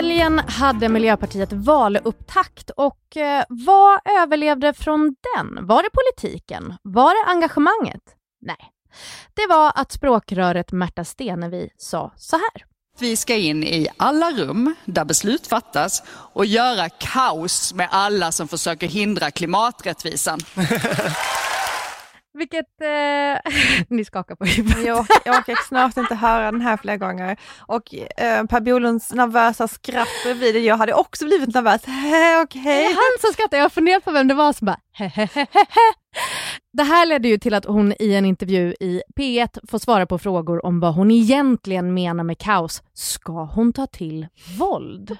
Helgen 0.00 0.38
hade 0.38 0.88
Miljöpartiet 0.88 1.52
valupptakt 1.52 2.70
och 2.70 3.16
eh, 3.16 3.44
vad 3.48 4.00
överlevde 4.22 4.74
från 4.74 5.16
den? 5.36 5.66
Var 5.66 5.82
det 5.82 5.88
politiken? 5.90 6.74
Var 6.82 7.24
det 7.24 7.30
engagemanget? 7.30 8.00
Nej, 8.40 8.70
det 9.34 9.46
var 9.48 9.72
att 9.74 9.92
språkröret 9.92 10.72
Märta 10.72 11.04
Stenevi 11.04 11.68
sa 11.76 12.12
så 12.16 12.36
här. 12.36 12.64
Vi 12.98 13.16
ska 13.16 13.34
in 13.34 13.64
i 13.64 13.88
alla 13.96 14.30
rum 14.30 14.74
där 14.84 15.04
beslut 15.04 15.46
fattas 15.46 16.02
och 16.08 16.46
göra 16.46 16.88
kaos 16.88 17.74
med 17.74 17.88
alla 17.90 18.32
som 18.32 18.48
försöker 18.48 18.86
hindra 18.88 19.30
klimaträttvisan. 19.30 20.40
Vilket... 22.32 22.80
Eh, 22.80 23.52
ni 23.88 24.04
skakar 24.04 24.34
på 24.34 24.44
huvudet. 24.44 24.86
Jag, 24.86 25.06
jag 25.24 25.38
orkar 25.38 25.68
snart 25.68 25.96
inte 25.96 26.14
höra 26.14 26.50
den 26.50 26.60
här 26.60 26.76
fler 26.76 26.96
gånger. 26.96 27.36
Och 27.58 27.94
eh, 27.94 28.46
Per 28.46 28.60
Bolunds 28.60 29.12
nervösa 29.12 29.68
skratt 29.68 30.08
bredvid, 30.24 30.56
jag 30.56 30.76
hade 30.76 30.94
också 30.94 31.24
blivit 31.24 31.54
nervös. 31.54 31.82
Okej. 31.82 32.42
Okay. 32.42 32.84
Han 32.84 33.20
som 33.20 33.32
skrattar, 33.32 33.56
jag 33.56 33.64
har 33.64 33.70
funderat 33.70 34.04
på 34.04 34.10
vem 34.10 34.28
det 34.28 34.34
var 34.34 34.52
som 34.52 34.66
bara 34.66 34.80
Det 36.72 36.82
här 36.82 37.06
ledde 37.06 37.28
ju 37.28 37.38
till 37.38 37.54
att 37.54 37.64
hon 37.64 37.94
i 37.98 38.14
en 38.14 38.24
intervju 38.24 38.74
i 38.80 39.02
P1 39.16 39.58
får 39.70 39.78
svara 39.78 40.06
på 40.06 40.18
frågor 40.18 40.66
om 40.66 40.80
vad 40.80 40.94
hon 40.94 41.10
egentligen 41.10 41.94
menar 41.94 42.24
med 42.24 42.38
kaos. 42.38 42.82
Ska 42.94 43.44
hon 43.44 43.72
ta 43.72 43.86
till 43.86 44.26
våld? 44.58 45.16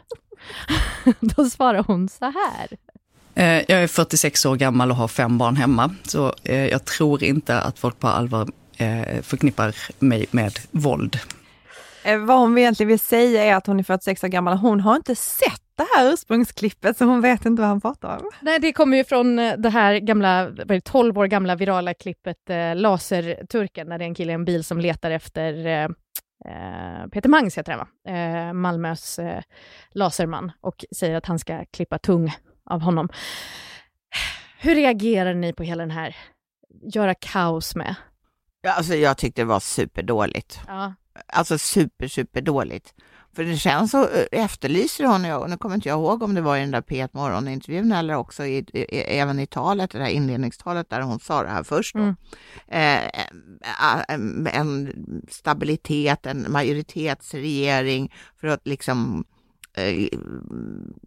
Då 1.21 1.45
svarar 1.45 1.83
hon 1.83 2.09
så 2.09 2.25
här. 2.25 2.69
Eh, 3.35 3.45
Jag 3.71 3.83
är 3.83 3.87
46 3.87 4.47
år 4.47 4.57
gammal 4.57 4.91
och 4.91 4.97
har 4.97 5.09
fem 5.09 5.39
barn 5.39 5.57
hemma. 5.57 5.95
Så 6.03 6.35
eh, 6.45 6.67
jag 6.67 6.85
tror 6.85 7.23
inte 7.25 7.61
att 7.61 7.79
folk 7.79 7.99
på 7.99 8.09
allvar 8.09 8.49
eh, 8.77 9.23
förknippar 9.23 9.75
mig 9.99 10.27
med 10.31 10.53
våld. 10.71 11.19
Vad 12.27 12.39
hon 12.39 12.59
egentligen 12.59 12.89
vill 12.89 12.99
säga 13.01 13.45
är 13.45 13.55
att 13.55 13.67
hon 13.67 13.79
är 13.79 13.83
46 13.85 14.25
år 14.25 14.29
gammal. 14.29 14.57
Hon 14.57 14.81
har 14.81 14.97
inte 14.97 15.15
sett 15.17 15.63
det 15.77 15.87
här 15.97 16.13
ursprungsklippet 16.13 16.97
så 16.97 17.05
hon 17.05 17.21
vet 17.21 17.47
inte 17.47 17.63
vad 17.63 17.69
han 17.69 17.81
pratar 17.81 18.17
om. 18.17 18.31
Nej, 18.41 18.59
det 18.59 18.73
kommer 18.73 18.97
ju 18.97 19.05
från 19.05 19.37
det 19.37 19.71
här 19.71 19.95
gamla, 19.99 20.45
vad 20.45 20.71
är 20.71 20.75
det, 20.75 20.81
12 20.81 21.19
år 21.19 21.27
gamla 21.27 21.55
virala 21.57 21.95
klippet 21.95 22.51
eh, 22.51 22.75
Laserturken, 22.77 23.87
när 23.87 23.99
det 23.99 24.05
är 24.05 24.07
en 24.07 24.15
kille 24.15 24.33
i 24.33 24.35
en 24.35 24.45
bil 24.45 24.65
som 24.65 24.81
letar 24.81 25.11
efter 25.11 25.67
eh, 25.67 25.85
eh, 26.53 27.07
Peter 27.13 27.29
Mangs 27.29 27.59
heter 27.59 27.73
han 27.73 27.87
va? 28.05 28.13
Eh, 28.19 28.53
Malmös 28.53 29.19
eh, 29.19 29.43
laserman 29.95 30.53
och 30.61 30.85
säger 30.97 31.17
att 31.17 31.27
han 31.27 31.39
ska 31.39 31.65
klippa 31.73 31.99
tung 31.99 32.33
av 32.71 32.81
honom. 32.81 33.09
Hur 34.59 34.75
reagerar 34.75 35.35
ni 35.35 35.53
på 35.53 35.63
hela 35.63 35.83
den 35.83 35.91
här 35.91 36.17
göra 36.83 37.15
kaos 37.15 37.77
med? 37.77 37.95
Alltså 38.69 38.95
jag 38.95 39.19
tyckte 39.19 39.41
det 39.41 39.47
var 39.47 39.61
superdåligt. 39.61 40.61
Ja. 40.67 40.95
Alltså 41.33 41.59
super, 41.59 42.09
super 42.09 42.41
dåligt. 42.41 42.95
För 43.37 43.45
det 43.45 43.57
känns 43.57 43.91
så, 43.91 44.03
eh, 44.03 44.27
efterlyser 44.33 45.05
hon, 45.05 45.25
och 45.25 45.51
nu 45.51 45.57
kommer 45.57 45.75
inte 45.75 45.89
jag 45.89 45.99
ihåg 45.99 46.23
om 46.23 46.35
det 46.35 46.41
var 46.41 46.57
i 46.57 46.61
den 46.61 46.71
där 46.71 46.81
P1 46.81 47.09
Morgon-intervjun 47.13 47.93
eller 47.93 48.15
också 48.15 48.45
i, 48.45 48.59
i, 48.73 49.19
även 49.19 49.41
i 49.41 49.47
talet, 49.47 49.91
det 49.91 49.99
där 49.99 50.07
inledningstalet 50.07 50.91
där 50.91 51.01
hon 51.01 51.21
sa 51.21 51.43
det 51.43 51.49
här 51.49 51.63
först. 51.63 51.95
Mm. 51.95 52.17
Eh, 52.69 53.05
eh, 53.05 54.59
en 54.59 54.93
stabilitet, 55.29 56.27
en 56.27 56.47
majoritetsregering 56.49 58.13
för 58.41 58.49
att 58.49 58.67
liksom 58.67 59.25
eh, 59.35 59.40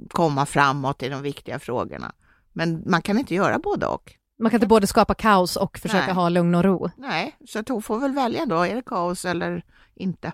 komma 0.10 0.46
framåt 0.46 1.04
i 1.04 1.10
de 1.10 1.22
viktiga 1.22 1.60
frågorna. 1.60 2.12
Men 2.54 2.84
man 2.86 3.02
kan 3.02 3.20
inte 3.20 3.36
göra 3.36 3.60
både 3.60 3.86
och. 3.86 4.14
Man 4.40 4.50
kan 4.50 4.58
inte 4.58 4.68
både 4.68 4.88
skapa 4.88 5.14
kaos 5.14 5.56
och 5.56 5.78
försöka 5.78 6.06
Nej. 6.06 6.16
ha 6.16 6.30
lugn 6.30 6.56
och 6.56 6.64
ro. 6.64 6.90
Nej, 6.98 7.38
så 7.48 7.60
att 7.60 7.70
hon 7.70 7.82
får 7.82 8.00
väl 8.00 8.12
välja 8.12 8.46
då, 8.46 8.62
är 8.62 8.76
det 8.76 8.82
kaos 8.82 9.26
eller 9.26 9.64
inte? 9.96 10.32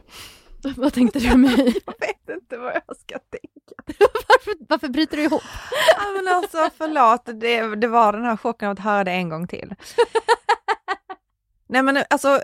Vad 0.77 0.93
tänkte 0.93 1.19
du 1.19 1.37
mig? 1.37 1.57
Jag 1.85 1.93
vet 1.99 2.41
inte 2.41 2.57
vad 2.57 2.73
jag 2.87 2.97
ska 2.97 3.19
tänka. 3.19 3.95
varför, 4.27 4.53
varför 4.69 4.87
bryter 4.87 5.17
du 5.17 5.23
ihop? 5.23 5.41
Ja, 5.97 6.03
men 6.15 6.35
alltså 6.35 6.69
förlåt, 6.77 7.25
det, 7.25 7.75
det 7.75 7.87
var 7.87 8.13
den 8.13 8.25
här 8.25 8.37
chocken 8.37 8.67
av 8.67 8.71
att 8.71 8.79
höra 8.79 9.03
det 9.03 9.11
en 9.11 9.29
gång 9.29 9.47
till. 9.47 9.75
Nej 11.67 11.83
men 11.83 12.03
alltså, 12.09 12.41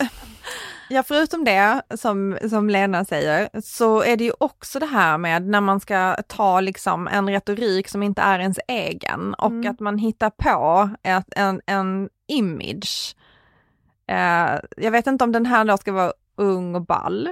ja 0.90 1.04
förutom 1.04 1.44
det 1.44 1.82
som, 1.96 2.38
som 2.50 2.70
Lena 2.70 3.06
säger, 3.06 3.50
så 3.62 4.02
är 4.04 4.18
det 4.18 4.24
ju 4.24 4.32
också 4.40 4.80
det 4.80 4.86
här 4.86 5.18
med 5.18 5.42
när 5.48 5.62
man 5.62 5.80
ska 5.80 6.16
ta 6.28 6.60
liksom 6.62 7.08
en 7.08 7.30
retorik 7.30 7.88
som 7.90 8.04
inte 8.04 8.22
är 8.22 8.40
ens 8.40 8.60
egen 8.68 9.34
och 9.34 9.52
Mm. 9.52 9.72
att 9.72 9.80
man 9.80 9.98
hittar 9.98 10.30
på 10.30 10.90
ett, 11.04 11.28
en, 11.36 11.62
en 11.66 12.10
image. 12.28 13.16
Eh, 14.08 14.60
jag 14.78 14.92
vet 14.92 15.08
inte 15.08 15.24
om 15.24 15.32
den 15.32 15.46
här 15.46 15.66
då 15.66 15.78
ska 15.78 15.92
vara 15.92 16.14
ung 16.38 16.76
och 16.76 16.82
ball, 16.86 17.30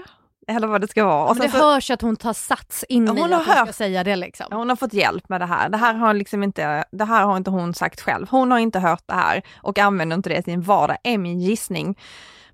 eller 0.47 0.67
vad 0.67 0.81
det 0.81 0.87
ska 0.87 1.05
vara. 1.05 1.29
Och 1.29 1.37
Men 1.37 1.45
det 1.47 1.51
så- 1.51 1.57
hörs 1.73 1.91
att 1.91 2.01
hon 2.01 2.15
tar 2.15 2.33
sats 2.33 2.83
in 2.89 3.07
Ja, 3.07 3.15
i 3.15 3.19
hon 3.19 3.33
att 3.33 3.45
hon 3.47 3.55
ska 3.65 3.73
säga 3.73 4.03
det 4.03 4.15
liksom. 4.15 4.45
Hon 4.51 4.69
har 4.69 4.75
fått 4.75 4.93
hjälp 4.93 5.29
med 5.29 5.41
det 5.41 5.45
här. 5.45 5.69
Det 5.69 5.77
här 5.77 5.93
har 5.93 6.13
liksom 6.13 6.43
inte, 6.43 6.83
det 6.91 7.05
här 7.05 7.23
har 7.25 7.37
inte 7.37 7.51
hon 7.51 7.73
sagt 7.73 8.01
själv. 8.01 8.27
Hon 8.29 8.51
har 8.51 8.59
inte 8.59 8.79
hört 8.79 9.03
det 9.05 9.13
här 9.13 9.41
och 9.55 9.79
använder 9.79 10.15
inte 10.15 10.29
det 10.29 10.37
i 10.37 10.43
sin 10.43 10.61
vardag, 10.61 10.97
är 11.03 11.17
min 11.17 11.39
gissning. 11.39 11.97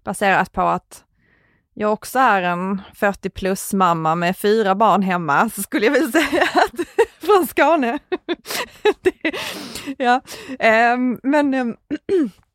Baserat 0.04 0.52
på 0.52 0.62
att 0.62 1.04
jag 1.74 1.94
också 1.94 2.20
är 2.20 2.42
en 2.42 2.82
40 2.94 3.30
plus 3.30 3.74
mamma 3.74 4.16
med 4.16 4.38
fyra 4.38 4.76
barn 4.76 5.02
hemma, 5.02 5.50
så 5.50 5.62
skulle 5.64 5.86
jag 5.86 5.94
vilja 5.94 6.12
säga 6.12 6.44
att 6.44 6.80
från 7.26 7.48
Skåne. 7.48 8.00
det, 9.02 9.32
ja, 9.98 10.22
ehm, 10.60 11.20
men 11.24 11.76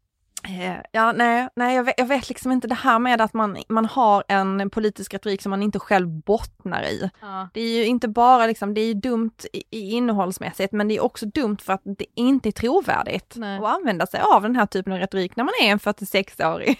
Eh, 0.48 0.76
Ja, 0.92 1.12
nej, 1.12 1.48
nej 1.56 1.76
jag, 1.76 1.84
vet, 1.84 1.94
jag 1.96 2.06
vet 2.06 2.28
liksom 2.28 2.52
inte 2.52 2.68
det 2.68 2.74
här 2.74 2.98
med 2.98 3.20
att 3.20 3.34
man, 3.34 3.56
man 3.68 3.84
har 3.84 4.24
en 4.28 4.70
politisk 4.70 5.14
retorik 5.14 5.42
som 5.42 5.50
man 5.50 5.62
inte 5.62 5.78
själv 5.78 6.08
bottnar 6.08 6.82
i. 6.82 7.10
Ja. 7.20 7.48
Det 7.54 7.60
är 7.60 7.76
ju 7.76 7.86
inte 7.86 8.08
bara 8.08 8.46
liksom, 8.46 8.74
det 8.74 8.80
är 8.80 8.94
dumt 8.94 9.36
i, 9.52 9.62
i 9.70 9.90
innehållsmässigt, 9.90 10.72
men 10.72 10.88
det 10.88 10.96
är 10.96 11.04
också 11.04 11.26
dumt 11.26 11.58
för 11.62 11.72
att 11.72 11.82
det 11.84 12.06
inte 12.14 12.48
är 12.48 12.52
trovärdigt 12.52 13.34
Nej. 13.36 13.58
att 13.58 13.64
använda 13.64 14.06
sig 14.06 14.20
av 14.20 14.42
den 14.42 14.56
här 14.56 14.66
typen 14.66 14.92
av 14.92 14.98
retorik 14.98 15.36
när 15.36 15.44
man 15.44 15.54
är 15.62 15.66
en 15.66 15.78
46-årig. 15.78 16.78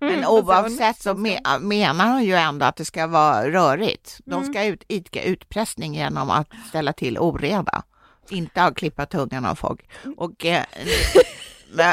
Men 0.00 0.10
Mm. 0.14 0.30
oavsett 0.30 1.02
så 1.02 1.10
me- 1.10 1.58
menar 1.60 2.08
hon 2.12 2.24
ju 2.24 2.34
ändå 2.34 2.66
att 2.66 2.76
det 2.76 2.84
ska 2.84 3.06
vara 3.06 3.50
rörigt. 3.52 4.18
De 4.24 4.34
Mm. 4.42 4.52
ska 4.52 4.64
ut, 4.64 4.84
idka 4.88 5.22
utpressning 5.22 5.94
genom 5.94 6.30
att 6.30 6.48
ställa 6.68 6.92
till 6.92 7.18
oreda, 7.18 7.82
inte 8.28 8.62
att 8.62 8.76
klippa 8.76 9.06
tungan 9.06 9.46
av 9.46 9.54
folk. 9.54 9.80
Och, 10.16 10.46
eh, 10.46 10.64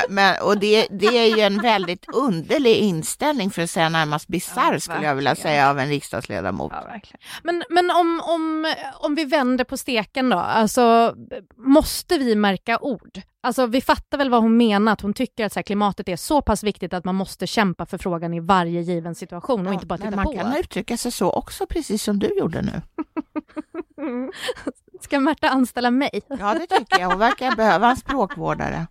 men, 0.10 0.36
och 0.42 0.58
det, 0.58 0.88
det 0.90 1.18
är 1.18 1.36
ju 1.38 1.42
en 1.42 1.62
väldigt 1.62 2.06
underlig 2.14 2.76
inställning 2.76 3.50
för 3.50 3.62
att 3.62 3.70
säga 3.70 3.90
närmast 3.90 4.28
bisarr 4.28 4.74
Ja, 4.74 4.80
skulle 4.80 5.06
jag 5.06 5.16
vilja 5.16 5.36
säga 5.36 5.70
av 5.70 5.80
en 5.80 5.88
riksdagsledamot. 5.88 6.72
Ja. 6.76 7.00
Men, 7.44 7.64
men 7.70 7.92
om, 7.92 8.22
om, 8.24 8.74
om 9.00 9.16
vi 9.16 9.26
vänder 9.26 9.64
på 9.64 9.78
steken 9.78 10.30
då, 10.30 10.38
alltså 10.38 11.16
måste 11.58 12.18
vi 12.18 12.36
märka 12.36 12.80
ord? 12.80 13.22
Alltså 13.46 13.66
vi 13.66 13.82
fattar 13.82 14.18
väl 14.18 14.30
vad 14.30 14.42
hon 14.42 14.58
menar, 14.58 14.94
att 14.94 15.02
hon 15.02 15.14
tycker 15.14 15.46
att 15.46 15.54
så 15.54 15.60
här, 15.60 15.64
klimatet 15.64 16.10
är 16.10 16.16
så 16.16 16.42
pass 16.42 16.64
viktigt 16.64 16.94
att 16.94 17.06
man 17.06 17.16
måste 17.16 17.48
kämpa 17.48 17.86
för 17.86 17.98
frågan 17.98 18.34
i 18.34 18.40
varje 18.40 18.82
given 18.82 19.16
situation 19.16 19.68
och 19.68 19.74
inte 19.74 19.86
bara 19.86 19.98
men 19.98 20.08
titta 20.08 20.16
man 20.16 20.26
på. 20.26 20.34
kan 20.34 20.56
uttrycka 20.56 20.98
sig 20.98 21.12
så 21.12 21.32
också, 21.32 21.68
precis 21.68 22.04
som 22.04 22.20
du 22.20 22.38
gjorde 22.38 22.62
nu. 22.62 22.82
Ska 25.02 25.20
Märta 25.20 25.50
anställa 25.50 25.92
mig? 25.92 26.22
Ja, 26.28 26.54
det 26.54 26.68
tycker 26.78 27.00
jag. 27.00 27.08
Hon 27.10 27.20
verkar 27.20 27.56
behöva 27.56 27.90
en 27.90 27.98
språkvårdare. 27.98 28.88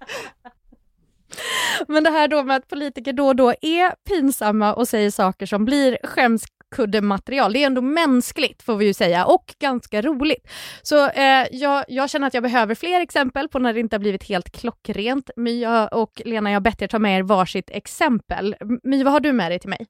Men 1.88 2.05
det 2.05 2.11
här 2.11 2.29
då 2.29 2.42
med 2.42 2.57
att 2.57 2.68
politiker 2.68 3.12
då 3.12 3.27
och 3.27 3.37
då 3.37 3.51
är 3.61 4.09
pinsamma 4.09 4.75
och 4.75 4.88
säger 4.88 5.11
saker 5.11 5.47
som 5.47 5.64
blir 5.64 5.99
skämskuddematerial, 6.03 7.53
det 7.53 7.62
är 7.62 7.66
ändå 7.66 7.83
mänskligt 7.83 8.62
får 8.62 8.77
vi 8.77 8.87
ju 8.87 8.95
säga 8.95 9.27
och 9.27 9.55
ganska 9.59 10.03
roligt. 10.03 10.49
Så 10.83 11.09
eh, 11.09 11.47
jag, 11.53 11.85
jag 11.88 12.11
känner 12.11 12.27
att 12.27 12.35
jag 12.35 12.42
behöver 12.42 12.75
fler 12.75 13.01
exempel 13.01 13.49
på 13.49 13.59
när 13.59 13.73
det 13.73 13.81
inte 13.81 13.97
har 13.97 14.01
blivit 14.01 14.25
helt 14.25 14.51
klockrent. 14.51 15.31
My 15.37 15.66
och 15.92 16.23
Lena, 16.25 16.51
jag 16.51 16.57
har 16.57 16.61
bett 16.61 16.83
er 16.83 16.87
ta 16.87 16.99
med 16.99 17.18
er 17.18 17.23
varsitt 17.23 17.71
exempel. 17.71 18.57
My, 18.83 19.05
vad 19.05 19.12
har 19.12 19.21
du 19.21 19.33
med 19.33 19.51
dig 19.51 19.59
till 19.59 19.71
mig? 19.71 19.87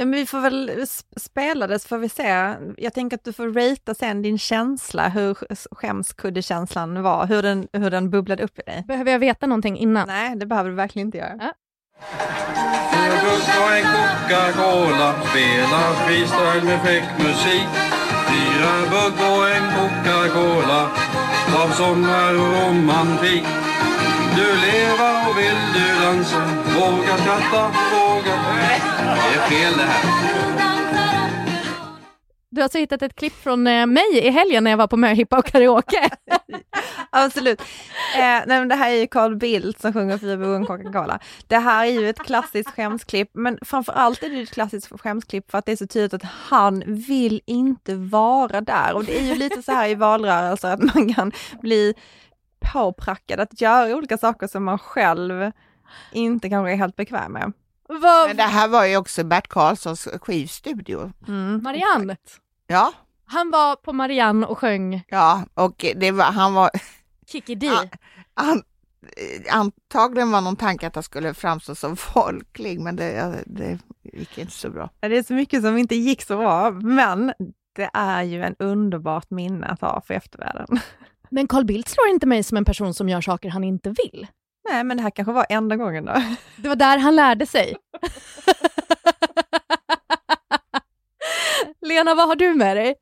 Ja, 0.00 0.04
men 0.04 0.10
vi 0.12 0.26
får 0.26 0.40
väl 0.40 0.84
spela 1.16 1.66
det 1.66 1.78
så 1.78 1.88
får 1.88 1.98
vi 1.98 2.08
se. 2.08 2.54
Jag 2.76 2.94
tänker 2.94 3.16
att 3.16 3.24
du 3.24 3.32
får 3.32 3.46
ratea 3.52 3.94
sen 3.94 4.22
din 4.22 4.38
känsla, 4.38 5.08
hur 5.08 5.34
sk- 5.34 5.66
skämskuddekänslan 5.70 7.02
var, 7.02 7.26
hur 7.26 7.42
den, 7.42 7.68
hur 7.72 7.90
den 7.90 8.10
bubblade 8.10 8.42
upp 8.42 8.58
i 8.58 8.62
dig. 8.62 8.84
Behöver 8.88 9.12
jag 9.12 9.18
veta 9.18 9.46
någonting 9.46 9.78
innan? 9.78 10.08
Nej, 10.08 10.36
det 10.36 10.46
behöver 10.46 10.70
du 10.70 10.76
verkligen 10.76 11.08
inte 11.08 11.18
göra. 11.18 11.36
Ja. 11.40 11.52
Fyra 12.92 13.16
bugg 13.24 13.42
och 13.62 13.72
en 13.76 13.84
Coca-Cola 13.84 15.14
Spelar 15.30 15.92
freestyle 16.06 16.64
med 16.64 16.80
fräck 16.82 17.04
musik 17.18 17.68
Fyra 18.28 18.72
bugg 18.90 19.30
och 19.30 19.48
en 19.50 19.62
Coca-Cola 19.76 20.88
Av 21.64 21.68
sommar 21.70 22.34
och 22.34 22.68
romantik 22.68 23.44
Du 24.36 24.46
lever 24.66 25.28
och 25.28 25.38
vill 25.38 25.60
du 25.74 26.04
dansa 26.04 26.40
Våga 26.78 27.16
skratta, 27.16 27.62
våga 27.92 28.34
Det 29.04 29.34
är 29.34 29.48
fel 29.48 29.76
det 29.76 29.82
här 29.82 30.02
Du 32.50 32.60
har 32.60 32.62
alltså 32.62 32.78
hittat 32.78 33.02
ett 33.02 33.14
klipp 33.14 33.32
från 33.32 33.66
eh, 33.66 33.86
mig 33.86 34.18
i 34.22 34.30
helgen 34.30 34.64
när 34.64 34.70
jag 34.70 34.78
var 34.78 34.86
på 34.86 34.96
möhippa 34.96 35.38
och 35.38 35.46
karaoke. 35.46 36.10
Absolut. 37.10 37.60
Eh, 37.60 38.42
nej, 38.46 38.46
men 38.46 38.68
det 38.68 38.74
här 38.74 38.90
är 38.90 38.94
ju 38.94 39.06
Carl 39.06 39.36
Bildt 39.36 39.80
som 39.80 39.92
sjunger 39.92 40.18
Fyra 40.18 40.56
en 40.56 40.66
Coca-Cola. 40.66 41.18
Det 41.46 41.58
här 41.58 41.86
är 41.86 41.90
ju 41.90 42.08
ett 42.08 42.18
klassiskt 42.18 42.70
skämsklipp, 42.70 43.30
men 43.32 43.58
framför 43.62 43.92
allt 43.92 44.22
är 44.22 44.30
det 44.30 44.40
ett 44.40 44.50
klassiskt 44.50 45.00
skämsklipp 45.00 45.50
för 45.50 45.58
att 45.58 45.66
det 45.66 45.72
är 45.72 45.76
så 45.76 45.86
tydligt 45.86 46.14
att 46.14 46.22
han 46.24 46.82
vill 46.86 47.40
inte 47.46 47.94
vara 47.94 48.60
där. 48.60 48.94
Och 48.94 49.04
det 49.04 49.18
är 49.18 49.22
ju 49.22 49.34
lite 49.34 49.62
så 49.62 49.72
här 49.72 49.88
i 49.88 49.94
valrörelser 49.94 50.68
att 50.68 50.94
man 50.94 51.14
kan 51.14 51.32
bli 51.60 51.94
påprackad 52.60 53.40
att 53.40 53.60
göra 53.60 53.96
olika 53.96 54.18
saker 54.18 54.46
som 54.46 54.64
man 54.64 54.78
själv 54.78 55.52
inte 56.12 56.48
kanske 56.48 56.72
är 56.72 56.76
helt 56.76 56.96
bekväm 56.96 57.32
med. 57.32 57.52
Vad, 57.88 58.28
Men 58.28 58.36
det 58.36 58.42
här 58.42 58.68
var 58.68 58.84
ju 58.84 58.96
också 58.96 59.24
Bert 59.24 59.48
Karlssons 59.48 60.08
skivstudio. 60.22 61.12
Mm. 61.28 61.62
Marianne, 61.62 62.16
Ja, 62.66 62.92
han 63.26 63.50
var 63.50 63.76
på 63.76 63.92
Marianne 63.92 64.46
och 64.46 64.58
sjöng 64.58 65.04
ja, 65.08 65.42
och 65.54 65.84
det 65.96 66.10
var, 66.10 66.24
han 66.24 66.54
var, 66.54 66.70
Kikki 67.26 67.54
D. 67.54 67.70
Han, 68.34 68.62
antagligen 69.50 70.30
var 70.30 70.40
någon 70.40 70.56
tanke 70.56 70.86
att 70.86 70.94
han 70.94 71.02
skulle 71.02 71.34
framstå 71.34 71.74
som 71.74 71.96
folklig, 71.96 72.80
men 72.80 72.96
det, 72.96 73.42
det 73.46 73.78
gick 74.02 74.38
inte 74.38 74.52
så 74.52 74.70
bra. 74.70 74.90
Det 75.00 75.16
är 75.16 75.22
så 75.22 75.34
mycket 75.34 75.62
som 75.62 75.78
inte 75.78 75.96
gick 75.96 76.22
så 76.22 76.36
bra, 76.36 76.70
men 76.70 77.32
det 77.72 77.90
är 77.92 78.22
ju 78.22 78.42
en 78.42 78.56
underbart 78.58 79.30
minne 79.30 79.66
att 79.66 79.80
ha 79.80 80.00
för 80.00 80.14
eftervärlden. 80.14 80.66
Men 81.30 81.48
Carl 81.48 81.64
Bildt 81.64 81.88
slår 81.88 82.08
inte 82.08 82.26
mig 82.26 82.42
som 82.42 82.56
en 82.56 82.64
person 82.64 82.94
som 82.94 83.08
gör 83.08 83.20
saker 83.20 83.48
han 83.48 83.64
inte 83.64 83.94
vill. 84.04 84.26
Nej, 84.68 84.84
men 84.84 84.96
det 84.96 85.02
här 85.02 85.10
kanske 85.10 85.32
var 85.32 85.46
enda 85.48 85.76
gången 85.76 86.04
då. 86.04 86.22
Det 86.56 86.68
var 86.68 86.76
där 86.76 86.98
han 86.98 87.16
lärde 87.16 87.46
sig. 87.46 87.76
Lena, 91.80 92.14
vad 92.14 92.28
har 92.28 92.36
du 92.36 92.54
med 92.54 92.76
dig? 92.76 92.94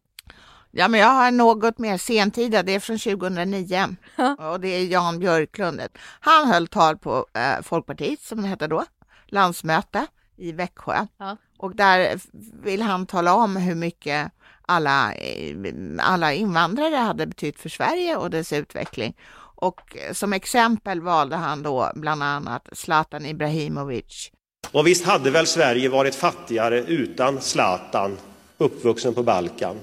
Ja, 0.70 0.88
men 0.88 1.00
jag 1.00 1.08
har 1.08 1.30
något 1.30 1.78
mer 1.78 1.98
sentida, 1.98 2.62
det 2.62 2.74
är 2.74 2.80
från 2.80 2.98
2009 2.98 3.96
och 4.38 4.60
det 4.60 4.68
är 4.68 4.86
Jan 4.86 5.18
Björklund. 5.18 5.80
Han 6.20 6.48
höll 6.48 6.66
tal 6.68 6.98
på 6.98 7.26
eh, 7.34 7.62
Folkpartiet, 7.62 8.20
som 8.20 8.42
det 8.42 8.48
hette 8.48 8.66
då, 8.66 8.84
landsmöte 9.26 10.06
i 10.36 10.52
Växjö. 10.52 11.06
Ja. 11.18 11.36
Och 11.58 11.76
där 11.76 12.20
vill 12.64 12.82
han 12.82 13.06
tala 13.06 13.34
om 13.34 13.56
hur 13.56 13.74
mycket 13.74 14.32
alla, 14.66 15.12
eh, 15.12 15.56
alla 15.98 16.32
invandrare 16.32 16.96
hade 16.96 17.26
betytt 17.26 17.60
för 17.60 17.68
Sverige 17.68 18.16
och 18.16 18.30
dess 18.30 18.52
utveckling. 18.52 19.16
Och 19.58 19.96
som 20.12 20.32
exempel 20.32 21.00
valde 21.00 21.36
han 21.36 21.62
då 21.62 21.92
bland 21.94 22.22
annat 22.22 22.68
Zlatan 22.72 23.26
Ibrahimovic. 23.26 24.30
Och 24.72 24.86
visst 24.86 25.04
hade 25.04 25.30
väl 25.30 25.46
Sverige 25.46 25.88
varit 25.88 26.14
fattigare 26.14 26.80
utan 26.80 27.40
Zlatan, 27.40 28.18
uppvuxen 28.58 29.14
på 29.14 29.22
Balkan. 29.22 29.76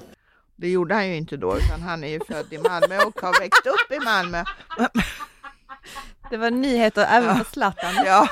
Det 0.56 0.68
gjorde 0.68 0.94
han 0.94 1.08
ju 1.08 1.16
inte 1.16 1.36
då, 1.36 1.56
utan 1.56 1.82
han 1.82 2.04
är 2.04 2.08
ju 2.08 2.20
född 2.28 2.52
i 2.52 2.58
Malmö 2.58 2.98
och 3.04 3.20
har 3.20 3.40
växt 3.40 3.66
upp 3.66 4.02
i 4.02 4.04
Malmö. 4.04 4.44
Det 6.30 6.36
var 6.36 6.50
nyheter 6.50 7.06
även 7.10 7.36
för 7.36 7.52
Zlatan. 7.52 7.94
Ja. 8.06 8.28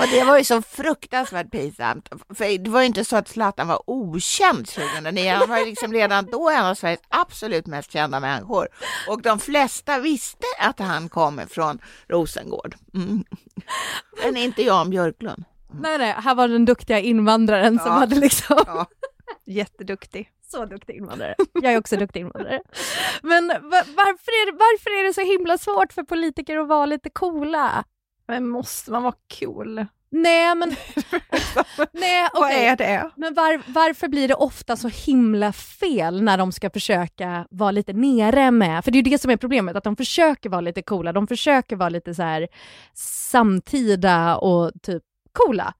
Och 0.00 0.06
det 0.10 0.24
var 0.24 0.38
ju 0.38 0.44
så 0.44 0.62
fruktansvärt 0.62 1.50
pinsamt. 1.50 2.08
För 2.34 2.58
det 2.58 2.70
var 2.70 2.80
ju 2.80 2.86
inte 2.86 3.04
så 3.04 3.16
att 3.16 3.28
Zlatan 3.28 3.68
var 3.68 3.82
okänd 3.90 4.66
2009. 4.68 5.30
Han 5.34 5.48
var 5.48 5.58
ju 5.58 5.64
liksom 5.64 5.92
redan 5.92 6.26
då 6.26 6.50
en 6.50 6.66
av 6.66 6.74
Sveriges 6.74 7.00
absolut 7.08 7.66
mest 7.66 7.92
kända 7.92 8.20
människor. 8.20 8.68
Och 9.08 9.22
de 9.22 9.38
flesta 9.38 9.98
visste 9.98 10.46
att 10.60 10.78
han 10.78 11.08
kom 11.08 11.40
från 11.50 11.78
Rosengård. 12.08 12.74
Mm. 12.94 13.24
Men 14.24 14.36
inte 14.36 14.62
Jan 14.62 14.90
Björklund. 14.90 15.44
Nej, 15.80 15.98
nej, 15.98 16.14
här 16.18 16.34
var 16.34 16.48
den 16.48 16.64
duktiga 16.64 16.98
invandraren 17.00 17.78
som 17.78 17.86
Ja. 17.86 17.92
hade 17.92 18.14
liksom 18.16 18.58
Ja. 18.66 18.86
Jätteduktig. 19.46 20.30
Så 20.50 20.64
duktig 20.66 20.96
invandrare. 20.96 21.34
Jag 21.52 21.72
är 21.72 21.78
också 21.78 21.96
duktig 21.96 22.20
invandrare. 22.20 22.60
Men 23.22 23.48
va- 23.48 23.84
varför, 23.96 24.30
är 24.32 24.46
det, 24.52 24.58
varför 24.58 24.90
är 25.00 25.04
det 25.06 25.14
så 25.14 25.20
himla 25.20 25.58
svårt 25.58 25.92
för 25.92 26.02
politiker 26.02 26.56
att 26.58 26.68
vara 26.68 26.86
lite 26.86 27.10
coola? 27.10 27.84
Men 28.28 28.48
måste 28.48 28.90
man 28.90 29.02
vara 29.02 29.14
cool? 29.40 29.86
Nej, 30.10 30.54
men... 30.54 30.68
nej, 31.92 32.28
Vad 32.32 32.42
okej. 32.42 32.66
är 32.66 32.76
det? 32.76 33.10
Men 33.16 33.34
var, 33.34 33.62
varför 33.66 34.08
blir 34.08 34.28
det 34.28 34.34
ofta 34.34 34.76
så 34.76 34.88
himla 34.88 35.52
fel 35.52 36.22
när 36.22 36.38
de 36.38 36.52
ska 36.52 36.70
försöka 36.70 37.46
vara 37.50 37.70
lite 37.70 37.92
nere 37.92 38.50
med, 38.50 38.84
för 38.84 38.90
det 38.90 38.98
är 38.98 39.02
ju 39.02 39.10
det 39.10 39.18
som 39.18 39.30
är 39.30 39.36
problemet, 39.36 39.76
att 39.76 39.84
de 39.84 39.96
försöker 39.96 40.50
vara 40.50 40.60
lite 40.60 40.82
coola, 40.82 41.12
de 41.12 41.26
försöker 41.26 41.76
vara 41.76 41.88
lite 41.88 42.14
så 42.14 42.22
här 42.22 42.48
samtida 42.94 44.36
och 44.36 44.72
typ 44.82 45.02
coola. 45.32 45.74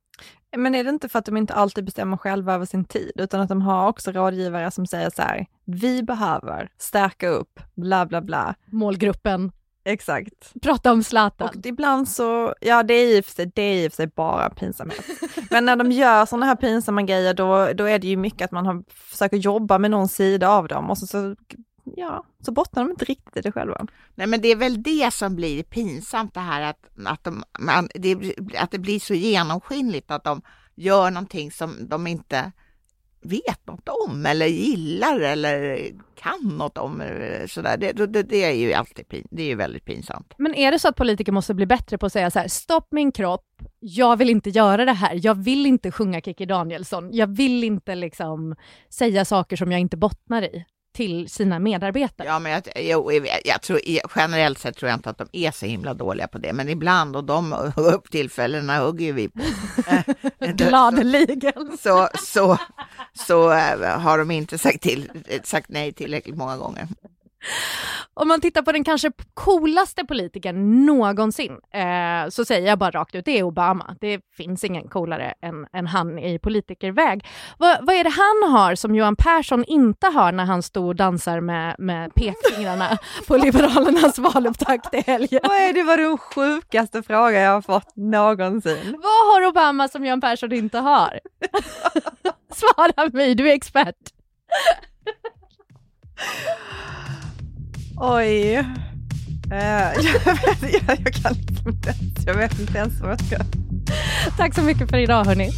Men 0.56 0.74
är 0.74 0.84
det 0.84 0.90
inte 0.90 1.08
för 1.08 1.18
att 1.18 1.24
de 1.24 1.36
inte 1.36 1.54
alltid 1.54 1.84
bestämmer 1.84 2.16
själva 2.16 2.54
över 2.54 2.66
sin 2.66 2.84
tid, 2.84 3.12
utan 3.14 3.40
att 3.40 3.48
de 3.48 3.62
har 3.62 3.88
också 3.88 4.12
rådgivare 4.12 4.70
som 4.70 4.86
säger 4.86 5.10
så 5.10 5.22
här, 5.22 5.46
vi 5.64 6.02
behöver 6.02 6.68
stärka 6.78 7.28
upp, 7.28 7.60
bla 7.74 8.06
bla 8.06 8.20
bla. 8.22 8.54
Målgruppen, 8.66 9.52
Exakt. 9.84 10.52
prata 10.62 10.92
om 10.92 11.02
Zlatan. 11.02 11.48
Och 11.48 11.66
ibland 11.66 12.08
så, 12.08 12.54
ja 12.60 12.82
det 12.82 12.94
är 12.94 13.16
i 13.16 13.20
och 13.20 13.24
för 13.24 13.32
sig, 13.32 13.50
det 13.54 13.62
är 13.62 13.84
i 13.84 13.88
och 13.88 13.92
för 13.92 13.96
sig 13.96 14.06
bara 14.06 14.50
pinsamhet. 14.50 15.04
Men 15.50 15.64
när 15.64 15.76
de 15.76 15.92
gör 15.92 16.26
sådana 16.26 16.46
här 16.46 16.56
pinsamma 16.56 17.02
grejer 17.02 17.34
då, 17.34 17.72
då 17.72 17.84
är 17.84 17.98
det 17.98 18.08
ju 18.08 18.16
mycket 18.16 18.44
att 18.44 18.50
man 18.50 18.66
har, 18.66 18.84
försöker 18.88 19.36
jobba 19.36 19.78
med 19.78 19.90
någon 19.90 20.08
sida 20.08 20.48
av 20.48 20.68
dem 20.68 20.90
och 20.90 20.98
så, 20.98 21.06
så, 21.06 21.36
ja, 21.84 22.24
så 22.40 22.52
bottnar 22.52 22.84
de 22.84 22.90
inte 22.90 23.04
riktigt 23.04 23.36
i 23.36 23.40
det 23.40 23.52
själva. 23.52 23.86
Nej, 24.14 24.26
men 24.26 24.40
det 24.40 24.48
är 24.48 24.56
väl 24.56 24.82
det 24.82 25.14
som 25.14 25.36
blir 25.36 25.62
pinsamt 25.62 26.34
det 26.34 26.40
här 26.40 26.62
att, 26.62 26.88
att, 27.06 27.24
de, 27.24 27.44
man, 27.58 27.88
det, 27.94 28.34
att 28.58 28.70
det 28.70 28.78
blir 28.78 29.00
så 29.00 29.14
genomskinligt 29.14 30.10
att 30.10 30.24
de 30.24 30.42
gör 30.74 31.10
någonting 31.10 31.50
som 31.50 31.88
de 31.88 32.06
inte 32.06 32.52
vet 33.24 33.66
något 33.66 33.88
om 33.88 34.26
eller 34.26 34.46
gillar 34.46 35.20
eller 35.20 35.78
kan 36.14 36.56
något 36.58 36.78
om. 36.78 37.00
Eh, 37.00 37.46
sådär. 37.46 37.76
Det, 37.76 38.06
det, 38.06 38.22
det 38.22 38.44
är 38.44 38.52
ju 38.52 38.72
alltid 38.72 39.08
pin, 39.08 39.26
det 39.30 39.42
är 39.42 39.46
ju 39.46 39.54
väldigt 39.54 39.84
pinsamt. 39.84 40.34
Men 40.38 40.54
är 40.54 40.72
det 40.72 40.78
så 40.78 40.88
att 40.88 40.96
politiker 40.96 41.32
måste 41.32 41.54
bli 41.54 41.66
bättre 41.66 41.98
på 41.98 42.06
att 42.06 42.12
säga 42.12 42.30
så 42.30 42.38
här, 42.38 42.48
stopp 42.48 42.88
min 42.90 43.12
kropp, 43.12 43.46
jag 43.80 44.16
vill 44.16 44.30
inte 44.30 44.50
göra 44.50 44.84
det 44.84 44.92
här, 44.92 45.20
jag 45.22 45.34
vill 45.34 45.66
inte 45.66 45.90
sjunga 45.90 46.20
Kikki 46.20 46.46
Danielsson, 46.46 47.12
jag 47.12 47.36
vill 47.36 47.64
inte 47.64 47.94
liksom 47.94 48.56
säga 48.90 49.24
saker 49.24 49.56
som 49.56 49.72
jag 49.72 49.80
inte 49.80 49.96
bottnar 49.96 50.42
i 50.42 50.64
till 50.94 51.28
sina 51.28 51.58
medarbetare. 51.58 52.28
Ja, 52.28 52.38
men 52.38 52.52
jag, 52.52 52.62
jo, 52.76 53.12
jag, 53.12 53.40
jag 53.44 53.62
tror, 53.62 53.80
generellt 54.16 54.58
sett 54.58 54.76
tror 54.76 54.88
jag 54.90 54.96
inte 54.96 55.10
att 55.10 55.18
de 55.18 55.28
är 55.32 55.50
så 55.50 55.66
himla 55.66 55.94
dåliga 55.94 56.28
på 56.28 56.38
det, 56.38 56.52
men 56.52 56.68
ibland 56.68 57.16
och 57.16 57.24
de 57.24 57.52
upp 57.76 58.10
tillfällena 58.10 58.78
hugger 58.78 59.06
ju 59.06 59.12
vi 59.12 59.28
på. 59.28 59.40
Gladeligen. 60.46 61.78
så, 61.80 62.08
så, 62.24 62.58
så 63.12 63.52
äh, 63.52 64.00
har 64.00 64.18
de 64.18 64.30
inte 64.30 64.58
sagt, 64.58 64.80
till, 64.80 65.10
sagt 65.44 65.68
nej 65.68 65.92
tillräckligt 65.92 66.36
många 66.36 66.56
gånger. 66.56 66.88
Om 68.14 68.28
man 68.28 68.40
tittar 68.40 68.62
på 68.62 68.72
den 68.72 68.84
kanske 68.84 69.12
coolaste 69.34 70.04
politikern 70.04 70.86
någonsin 70.86 71.52
eh, 71.74 72.28
så 72.30 72.44
säger 72.44 72.68
jag 72.68 72.78
bara 72.78 72.90
rakt 72.90 73.14
ut, 73.14 73.24
det 73.24 73.38
är 73.38 73.42
Obama. 73.42 73.96
Det 74.00 74.20
finns 74.36 74.64
ingen 74.64 74.88
coolare 74.88 75.34
än, 75.42 75.66
än 75.72 75.86
han 75.86 76.18
i 76.18 76.38
politikerväg. 76.38 77.26
Vad, 77.58 77.86
vad 77.86 77.96
är 77.96 78.04
det 78.04 78.10
han 78.10 78.52
har 78.52 78.74
som 78.74 78.94
Johan 78.94 79.16
Persson 79.16 79.64
inte 79.64 80.06
har 80.06 80.32
när 80.32 80.44
han 80.44 80.62
står 80.62 80.86
och 80.86 80.96
dansar 80.96 81.40
med, 81.40 81.76
med 81.78 82.14
pekfingrarna 82.14 82.98
på 83.26 83.36
Liberalernas 83.36 84.18
valupptakt 84.18 84.94
i 84.94 85.00
helgen? 85.06 85.40
Vad 85.42 85.56
är 85.56 85.72
det 85.72 85.82
var 85.82 85.96
den 85.96 86.18
sjukaste 86.18 87.02
fråga 87.02 87.40
jag 87.40 87.50
har 87.50 87.62
fått 87.62 87.96
någonsin? 87.96 88.96
Vad 89.02 89.32
har 89.32 89.48
Obama 89.48 89.88
som 89.88 90.04
Johan 90.04 90.20
Persson 90.20 90.52
inte 90.52 90.78
har? 90.78 91.20
Svara 92.54 93.08
mig, 93.12 93.34
du 93.34 93.50
är 93.50 93.54
expert. 93.54 93.96
Oj. 97.96 98.54
Eh, 98.54 98.64
jag, 100.24 100.34
vet, 100.34 100.72
jag, 100.88 100.98
jag 101.04 101.14
kan 101.14 101.32
inte 101.66 101.88
ens, 101.88 102.26
jag 102.26 102.34
vet 102.34 102.60
inte 102.60 102.78
ens 102.78 103.00
vad 103.00 103.10
jag 103.10 103.20
ska... 103.20 103.36
Tack 104.36 104.54
så 104.54 104.62
mycket 104.62 104.90
för 104.90 104.98
idag 104.98 105.24
hörni. 105.24 105.50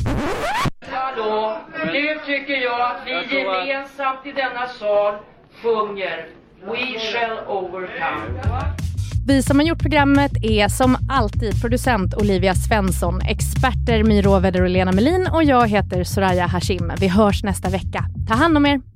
Hallå, 0.90 1.58
nu 1.86 2.18
tycker 2.26 2.54
jag 2.54 2.80
att 2.80 3.02
vi 3.06 3.36
gemensamt 3.36 4.26
i 4.26 4.32
denna 4.32 4.66
sal 4.68 5.14
sjunger 5.62 6.26
We 6.66 6.98
shall 6.98 7.38
overcome. 7.48 8.40
Vi 9.26 9.42
som 9.42 9.58
har 9.58 9.66
gjort 9.66 9.82
programmet 9.82 10.32
är 10.42 10.68
som 10.68 10.96
alltid 11.10 11.60
producent 11.60 12.14
Olivia 12.14 12.54
Svensson, 12.54 13.20
experter 13.20 14.04
Miro 14.04 14.30
Roveder 14.30 14.62
och 14.62 14.70
Lena 14.70 14.92
Melin 14.92 15.28
och 15.32 15.44
jag 15.44 15.68
heter 15.68 16.04
Soraya 16.04 16.46
Hashim. 16.46 16.92
Vi 17.00 17.08
hörs 17.08 17.42
nästa 17.44 17.68
vecka. 17.68 18.04
Ta 18.28 18.34
hand 18.34 18.56
om 18.56 18.66
er! 18.66 18.95